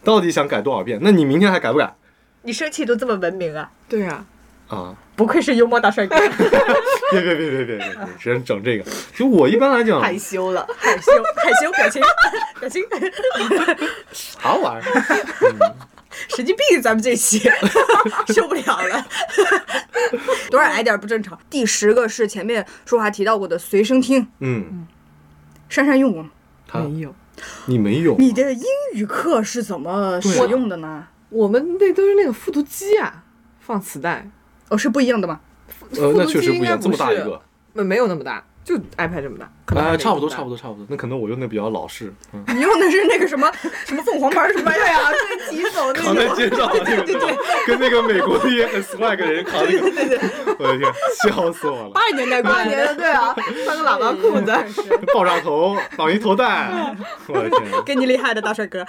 [0.02, 0.98] 到底想改多少遍？
[1.00, 1.94] 那你明天还改不改？
[2.42, 4.26] 你生气都这么文明啊，对啊，
[4.68, 4.94] 啊！
[5.16, 6.16] 不愧是幽默大帅哥，
[7.12, 8.84] 别别别别别别别，只能整这个。
[9.14, 10.66] 就我一般来讲，害羞了。
[10.76, 12.02] 害羞害羞表情
[12.58, 12.82] 表情，
[14.12, 15.74] 啥玩意儿？
[16.28, 17.40] 神经病，咱们这期
[18.34, 19.06] 受不了了。
[20.50, 21.38] 多少矮点儿不正常？
[21.50, 24.86] 第十个是前面说话提到过的随身听，嗯，
[25.68, 26.30] 珊珊用过吗？
[26.66, 27.14] 他没有，
[27.66, 28.16] 你没有？
[28.18, 31.06] 你的英语课是怎么使用的呢？
[31.30, 33.24] 我们那都是那个复读机啊，
[33.60, 34.28] 放磁带，
[34.74, 35.40] 哦，是不一样的吗？
[35.96, 37.40] 呃，那确实不一样，这么大一个。
[37.72, 40.86] 没没有那么大，就 iPad 这么大，可能哎，差不多，差不多，差不多。
[40.88, 43.50] 那可能我用的比较老式，嗯，你用的是那个什么
[43.84, 45.10] 什么凤凰牌什么玩意儿啊？
[45.50, 50.20] 对举手那扛在肩上的那个， 对对， 跟那个美国的也很 swag 的人扛那个，
[50.60, 50.92] 我的天，
[51.24, 51.90] 笑死我了！
[51.90, 56.94] 八十年代过八年的，对啊，穿个喇叭裤子，爆炸头，绑一头带，
[57.26, 58.86] 我的天，跟你厉害的大帅哥。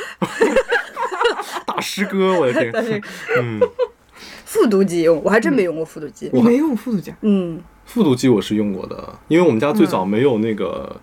[1.65, 3.01] 大师哥，我的天，
[3.39, 3.59] 嗯，
[4.55, 6.29] 复读机用，我还真没用过复读机。
[6.31, 7.17] 我没用复读机啊？
[7.21, 10.95] 嗯，复读机我是用过的，因为我们家最早没有那个。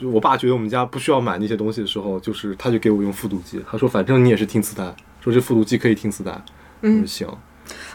[0.00, 3.60] 就我爸觉得我们家不需要买那些东西的时候，就是他就给我用复读机。
[3.70, 4.82] 他说：“反正你也是听磁带，
[5.20, 6.32] 说这复读机可以听磁带。”
[6.80, 7.28] 嗯，我说行。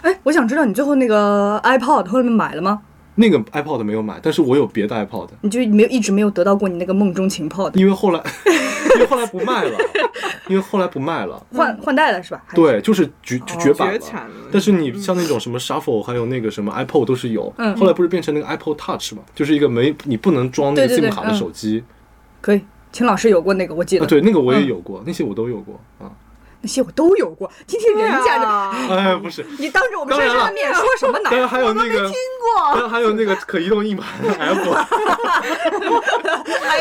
[0.01, 2.81] 哎，我想知道你最后那个 iPod 后面买了吗？
[3.19, 8.23] 那个 iPod 没有买，但是我有别的 iPod，你就没有一直没有得到过你那个梦中情 pod，因为后来，
[8.95, 9.77] 因为后来不卖了，
[10.47, 11.45] 因为后来不卖了。
[11.53, 12.41] 换换代了是吧？
[12.49, 13.99] 是，对，就是绝绝版了。
[14.51, 17.53] 但是你像那种什么 Shuffle，还有那个什么 iPod 都是有。
[17.57, 21.83] 嗯后来不是变成那个 Apple Touch 嘛，就是一个没你不能装那个 SIM 卡的手机。
[22.41, 22.61] 可以。
[22.91, 24.05] 秦老师有过那个，我记得。
[24.05, 26.09] 啊，对，那个我也嗯有过，那些我都有过啊。
[26.61, 27.49] 那些我都有过。
[27.67, 31.29] 听听人家的，啊 哎，不是，你当着我们当然了珊珊的面说什么呢？
[31.29, 32.13] 当然还有那个，过
[32.73, 34.07] 当然还有那个可移动硬盘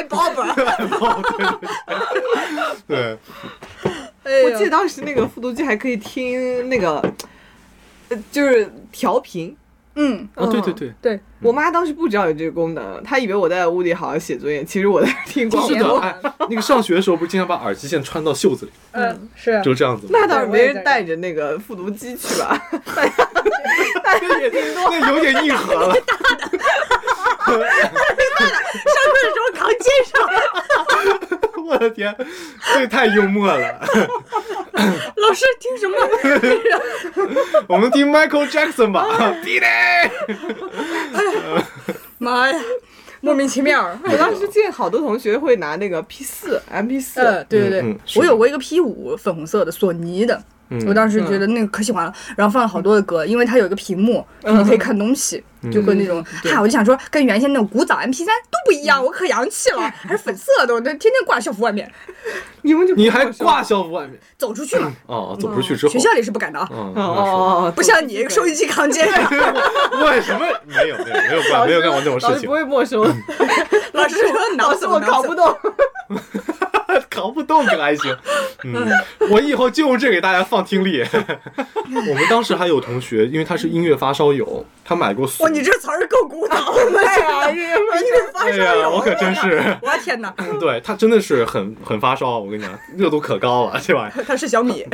[0.09, 0.35] Apple，iBob，
[2.89, 3.19] 对，
[4.25, 7.01] 哎我记得，当时那个复读机还可以听那个，
[8.09, 9.57] 呃，就是调频。
[9.97, 19.61] 嗯，哦，对对对，对，我妈当时不知道有这个功能，她以为我在屋里好好写作业，其实我在听广是的，那个上学的时候不是经常把耳机线穿到袖子里，嗯，是。
[19.63, 20.13] 就这样子吗。
[20.13, 22.61] 那倒是没人带着那个复读机去吧？
[24.05, 25.95] 那有点硬核了。
[27.49, 27.57] 上
[29.09, 30.13] 课的时候扛肩上，
[31.67, 32.15] 我的天，
[32.75, 33.59] 这个太幽默了。
[35.17, 35.97] 老师听什么？
[37.69, 39.05] 我们听 Michael Jackson 吧，
[39.45, 39.67] 弟弟。
[42.19, 42.59] 妈呀，
[43.21, 43.99] 莫名其妙。
[44.05, 50.41] 我当时见好多同学会拿那个 P 四、MP 四、呃，对对对，嗯嗯我有过一个 P 五粉红色的索尼的，
[50.71, 50.85] 嗯。
[50.87, 55.43] 我当时觉得那个可喜欢了，然后放了好多的歌，因为它有一个屏幕，你可以看东西，
[55.73, 61.91] 就跟那种，嗨，我就想说，跟原先那种古早 MP 三都不一样，我可洋气了，还是粉色的，我那天天挂校服外面，
[62.63, 64.19] 你们就你还挂校服外面？
[64.37, 67.25] 走出去嘛，哦，走出去之后，学校里是不敢的啊，嗯，哦哦
[67.67, 69.07] 哦，不像你收音机扛肩
[70.05, 73.05] 为什么没有没有没有干没有干过这种事情老师不，会没收，
[73.93, 75.57] 老师说脑子老师我扛不动。
[77.11, 78.17] 搞不动可还行。
[78.65, 78.89] 嗯，
[79.29, 81.05] 我以后就用这给大家放听力。
[81.85, 87.77] 我们当时还有同学，因为他是音乐发烧友，他买过索哇，你这词儿够古 老的呀，哎呀，
[88.57, 94.25] 烧友，我可真是，我的天哪，对他真的是很很发烧，我跟你讲，热度可高了，这玩意儿。
[94.25, 94.87] 他是小米，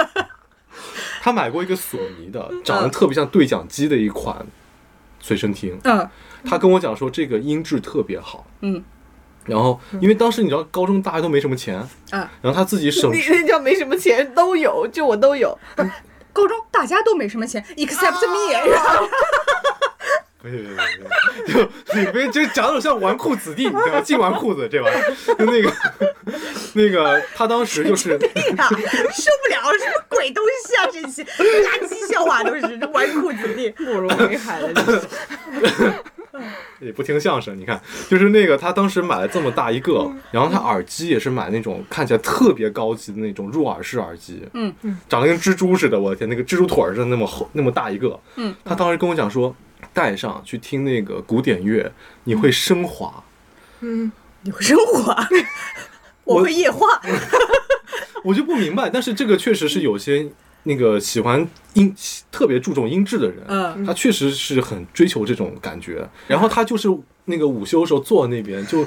[1.22, 4.46] 他买过一个索尼的，长得特别像对讲机的一款
[5.20, 5.78] 随身听。
[5.84, 6.08] 嗯
[6.44, 8.82] 他跟我讲说这个音质特别好，嗯，
[9.44, 11.76] 然后因为当时你知道高中大家都没什么钱，
[12.10, 15.58] 啊，然后他自己省你那叫没什么钱都有，就我都有。
[16.38, 19.08] 高中大家都没什么钱，except me，然后
[20.40, 20.72] 别别别
[21.44, 24.00] 别，就你别就讲的像纨绔子弟，你知道吗？
[24.00, 25.72] 净纨绔子这玩意儿，就那个
[26.74, 28.30] 那个他当时就是受不了，
[29.80, 30.86] 什么鬼东西啊！
[30.92, 33.74] 这些垃圾笑话都是纨绔子弟。
[33.78, 35.00] 慕容云海的，就是
[36.80, 49.54] 也不听相声，你看，就是那个他当时买了这么大一个，然后他耳机也是买那种看起来特别高级的那种入耳式耳机，嗯嗯，长得跟蜘蛛似的，我的天，那个蜘蛛腿儿似的那么厚那么大一个，嗯，他当时跟我讲说，
[49.92, 51.92] 戴上去听那个古典乐，
[52.24, 53.22] 你会升华，
[53.80, 54.10] 嗯，
[54.42, 55.28] 你会升华，
[56.24, 56.86] 我会液化。
[58.24, 60.28] 我就不明白，但是这个确实是有些
[60.68, 61.94] 那个喜欢音
[62.30, 66.06] 特别注重音质的人，嗯他确实是很追求这种感觉。
[66.26, 66.86] 然后他就是
[67.24, 68.84] 那个午休的时候坐那边，就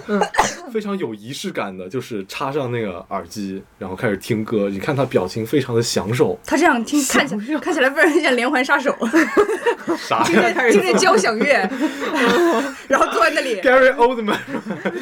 [0.71, 4.69] 非常有仪式感的，就是插上那个耳机，然后开始听歌。
[4.69, 8.95] 你看他表情非常的享受，他这样听看起来看起来非常像连环杀手，
[9.97, 11.45] 啥呀听着听着交响乐，
[12.87, 14.37] 然后坐在那里，？Gary Oldman，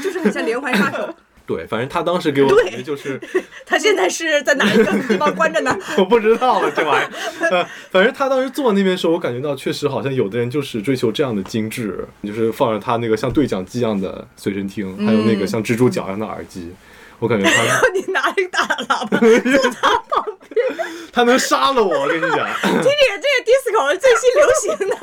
[0.01, 1.13] 就是很像连环杀手。
[1.49, 3.19] 对，反正他当时给我感觉就是
[3.65, 5.75] 他现在是在哪一个地方关着呢？
[5.97, 7.49] 我不知道了这玩意儿。
[7.49, 16.71] 呃，反正他当时坐那边的时候，我感觉到确实好像有的人就是追求这样的精致，就是放着他那个像对讲机一样的随身听，还有那个像蜘蛛脚一样的耳机。
[17.19, 20.65] 我感觉他 你拿一个大喇叭坐他旁边，
[21.11, 22.89] 他能杀了我，我跟你讲，听这个
[23.19, 24.95] 这个 disco 是最新流行的，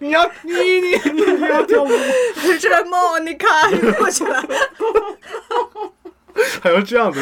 [0.00, 1.88] 你要你你你你要跳舞，
[2.34, 4.44] 是梦，你看过去了。
[6.62, 7.20] 还要这样子？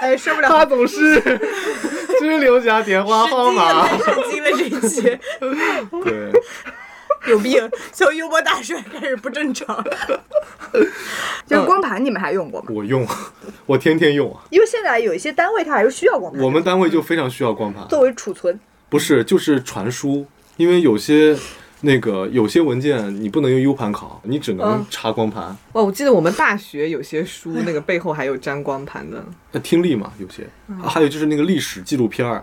[0.00, 1.20] 哎，受不了，他总是
[2.20, 3.86] 只留下电话号码。
[3.98, 5.02] 太神经了这一期，
[6.04, 6.32] 对，
[7.28, 9.84] 有病，从幽默大帅开始不正常。
[11.46, 12.68] 就是光盘，你们还用过吗？
[12.70, 13.06] 我用，
[13.66, 14.42] 我天天用啊。
[14.50, 18.58] 因为现在有一些单位它还是需要光盘，我们单位就非常需要光盘，作为储存。
[18.88, 21.36] 不是就是传输，因为有些。
[21.82, 25.54] 那个有些文件你不能用 U 盘拷，你只能嗯插光盘。
[25.72, 29.22] 哇，我记得我们大学有些书那个背后还有粘光盘的。
[29.52, 32.42] 那听力嘛，有些，啊还有就是那个历史纪录片儿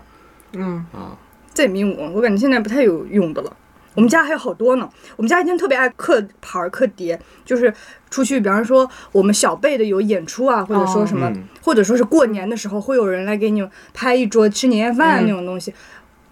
[0.52, 1.18] 嗯，啊，
[1.52, 3.54] 这名我我感觉现在不太有用的了。
[3.94, 4.88] 我们家还有好多呢。
[5.16, 7.72] 我们家以前特别爱刻牌儿、刻碟，就是
[8.10, 15.72] 出去，比方说我们小辈的有演出啊，或者说什么，嗯或者说是过年的时候会有人来给你拍一桌吃年夜饭嗯那种东西，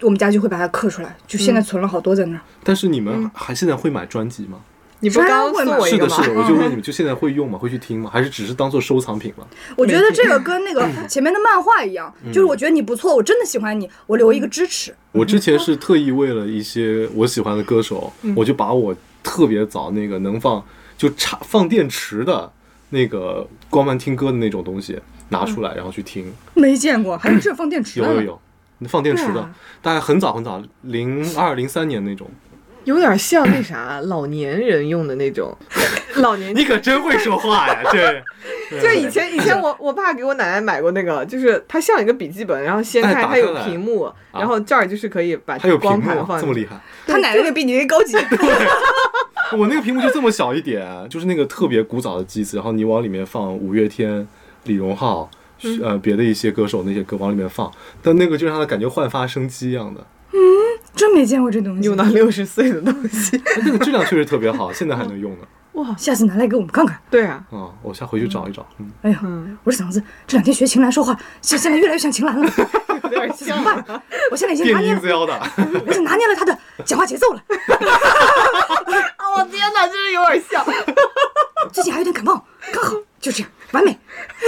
[0.01, 2.41] 我们家就会把它刻出来，就现在存了好多在那儿。
[2.63, 4.59] 但是你们还现在会买专辑吗？
[5.03, 6.23] 你不是刚刚送我一是的，个吗？
[6.23, 7.59] 是的，我就问你们，就现在会用吗？
[7.59, 8.09] 会去听吗？
[8.09, 9.45] 还是只是当做收藏品了？
[9.75, 14.95] 我觉得这个跟那个前面的漫画一样，嗯就是我觉得你不错，我真的喜欢你，我留一个支持。
[15.11, 20.63] 我之前是特意为了一些我喜欢的歌手，嗯我就把我特别早那个能放
[20.97, 22.49] 就插放电池的
[22.91, 24.97] 那个光盘听歌的那种东西
[25.27, 26.31] 拿出来，然后去听。
[26.53, 28.41] 没见过，还是这放电池有有有，
[28.87, 32.31] 放电池的啊，大概很早很早，零二零三年那种。
[32.85, 35.55] 有点像那啥老年人用的那种，
[36.17, 38.23] 老年你可真会说话呀， 这。
[38.81, 46.41] 就以前以前我我爸给我奶奶买过那个， 就是它像一个笔记本，然后掀哎开它有屏幕，然后这儿就是可以把还有屏光幕盘放进去。
[46.41, 48.17] 这么厉害，他奶奶那比你那高级。
[49.57, 54.27] 我那个屏幕就这么小一点，就是那个特别古早的机子，然后你往里面放五月天、
[54.63, 55.29] 李荣浩，
[55.63, 55.79] 嗯。
[55.83, 57.71] 呃，别的一些歌手那些歌往里面放，
[58.01, 60.03] 但那个就让他感觉焕发生机一样的，
[60.95, 65.39] 真没见过这东西用，到六十岁的东西， 那个质量确实特别好，现在还能用呢。
[65.73, 66.95] 哇，下次拿来给我们看看。
[67.09, 68.63] 对啊，啊，我下回去找一找。
[68.77, 72.51] 嗯，哎呀，嗯，我这嗓子这两天学秦岚说话，现现在越来越像秦岚了。
[73.05, 73.57] 有点像。
[74.29, 77.41] 我现在已经拿捏了，音子腰的，我已经拿捏了他的讲话节奏了。
[79.35, 80.63] 我天哪，真是有点像。
[81.71, 83.97] 最近还有点感冒，刚好就这样，完美。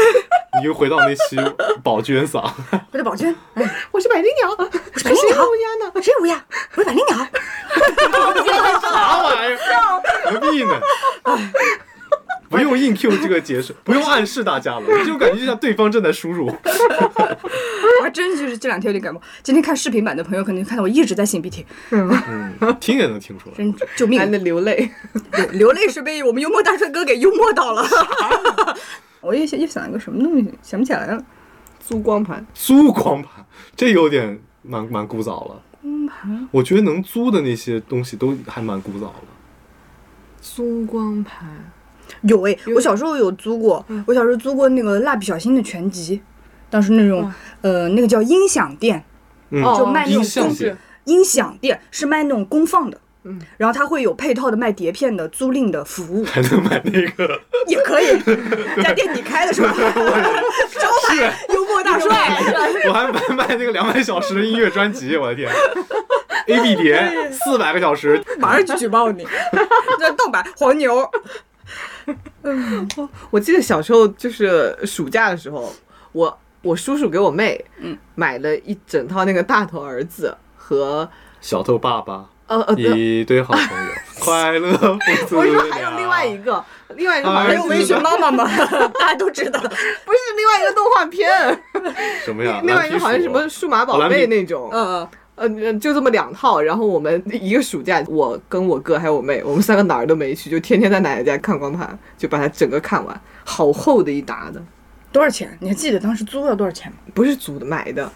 [0.59, 1.38] 你又回到那期
[1.84, 2.49] 宝娟嗓，
[2.91, 4.63] 回到宝娟， 哎，我是百灵鸟，我
[4.97, 5.91] 是百灵鸟，乌鸦呢？
[5.95, 6.45] 谁是乌鸦？
[6.76, 7.18] 我是百灵鸟。
[8.82, 9.59] 啥玩意儿？
[10.32, 10.80] 何必呢？
[12.50, 16.48] 不用硬 Q 这个解释，不用暗示大家了，这种感觉就像对方正在输入。
[18.00, 19.22] 我还真就是这两天有点感冒。
[19.41, 23.56] 今天看视频版的朋友可能看到我一直在擤鼻涕，嗯，听也能听出来。
[23.56, 24.26] 真救命还！
[24.26, 24.89] 得流泪。
[25.34, 27.86] 流流泪是被我们幽默大帅哥给幽默到了。
[29.22, 31.24] 我又想又想一个什么东西，想不起来了。
[31.80, 35.62] 租光盘，租光盘，这有点蛮蛮古早了。
[35.82, 39.28] 光盘我觉得能租的那些东西都还蛮古早的。
[40.41, 41.72] 租光盘，
[42.28, 46.21] 有诶，我小时候有租过，我小时候租过那个蜡笔小新的全集，
[46.69, 49.03] 当时那种呃那个叫音响店，
[49.51, 58.19] 就卖那种音像公店音响店是卖那种公放的，嗯，然后它会有配套的卖碟片的租赁的服务， 还能买那个，也可以。
[58.82, 59.71] 家店你开的是吧？
[60.80, 62.09] 招牌幽默大帅，
[62.88, 65.51] 我还买卖那个两百小时的音乐专辑，我的天
[66.47, 69.26] ！A B 碟四百个小时，马上就举报你。
[69.99, 71.07] 这盗版黄牛，
[73.32, 75.74] 我记得小时候就是暑假的时候，
[76.12, 81.10] 我我叔叔给我妹，嗯，买了一整套那个大头儿子和
[81.41, 84.70] 小头爸爸，呃呃，一堆好朋友， 快乐
[85.32, 86.64] 我说还有另外一个，
[86.95, 88.45] 另外一个好像是还有微醺妈妈吗？
[88.99, 89.60] 大家都知道。
[89.60, 91.30] 不是另外一个动画片，
[92.24, 92.62] 什么呀？
[92.64, 96.62] 另外一个好像什么数码宝贝那种，嗯嗯呃，就这么两套。
[96.62, 104.62] 然后我们一个暑假，我跟我哥还有我妹，我们三个哪儿都没去，就天天在奶奶家看光盘，就把它整个看完，好厚的一沓的，
[105.12, 105.58] 多少钱？
[105.60, 106.98] 你还记得当时租了多少钱吗？
[107.14, 108.12] 不是租的买的。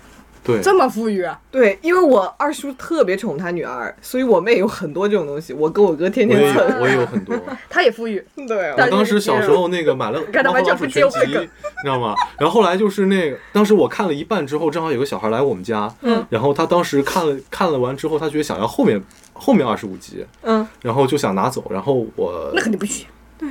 [0.53, 1.39] 对，这么富裕啊？
[1.51, 6.79] 对，因为我二叔特别宠他女儿，所以我妹有很多这种东西，我跟我哥天天蹭。
[6.79, 7.35] 我也有很多。
[7.69, 8.23] 他也富裕。
[8.47, 12.15] 对，但我当时小时候那个买了《看他猫和老鼠完全不接全集》，我的梗你知道吗？
[12.39, 19.01] 然后后来就是那个，当时我看了一半之后，正好有个小孩来我们家，嗯，然后他当时看了看了完之后，他觉得想要后面
[19.33, 23.05] 后面二十五集，嗯，然后就想拿走，然后我那肯定不许。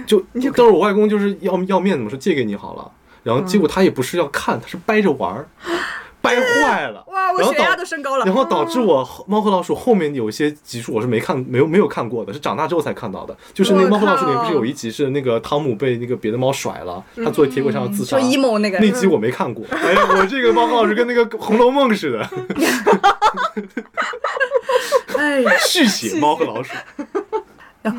[0.06, 2.90] 就当时我外公就是要要面子嘛，说借给你好了，
[3.22, 5.48] 然后结果他也不是要看，他是掰着玩儿，
[6.28, 8.24] 掰坏了，哇，我然后血压都升高了。
[8.24, 13.36] 然后导致我《猫和老鼠》后面有一些集数我是没看，没有没有看过的，是长大之后才看到的。
[13.54, 18.18] 就是那个《猫和老鼠》里面不是有一集是那个汤姆被那个别的猫甩了，他坐在铁轨上要自杀。
[18.18, 22.28] 说 emo 那个那集我没看过，哎呀，我这个猫和老鼠跟那个《红楼梦》似的，
[25.18, 26.74] 哎，续写《猫和老鼠》。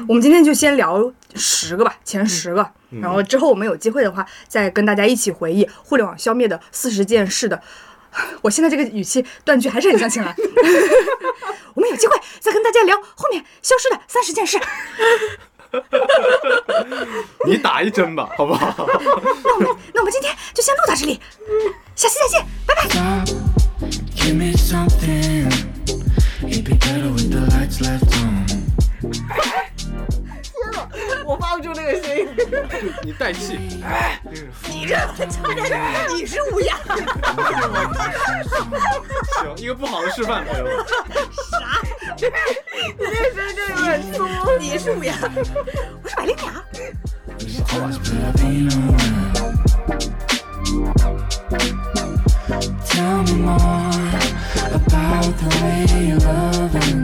[0.08, 2.62] 我们今天就先聊十个吧，前十个，
[2.92, 7.60] 嗯然后之后我们有机会的话，再跟大家一起回忆互联网消灭的四十件事的。
[8.42, 10.36] 我现在这个语气断句还是很像青兰。
[11.76, 14.60] 我们有机会再跟大家聊后面消失的三十件事。
[17.46, 18.74] 你打一针吧，好不好？
[18.78, 21.20] 那我们那我们今天就先录到这里，
[21.96, 22.86] 下期再见，拜拜。
[31.26, 32.28] 我发不出那个声音。
[33.04, 34.20] 你带气，哎，
[34.70, 34.96] 你这
[35.28, 35.82] 差点，
[36.16, 36.76] 你是乌鸦。
[39.42, 40.74] 行，一个不好的示范，朋友们。
[41.52, 41.82] 啥？
[42.18, 42.24] 你
[42.98, 44.28] 这声音就点粗。
[44.60, 45.14] 你是乌鸦，
[46.04, 46.52] 我是百灵鸟。
[52.86, 53.92] Tell me more
[54.74, 56.99] about the way you love me.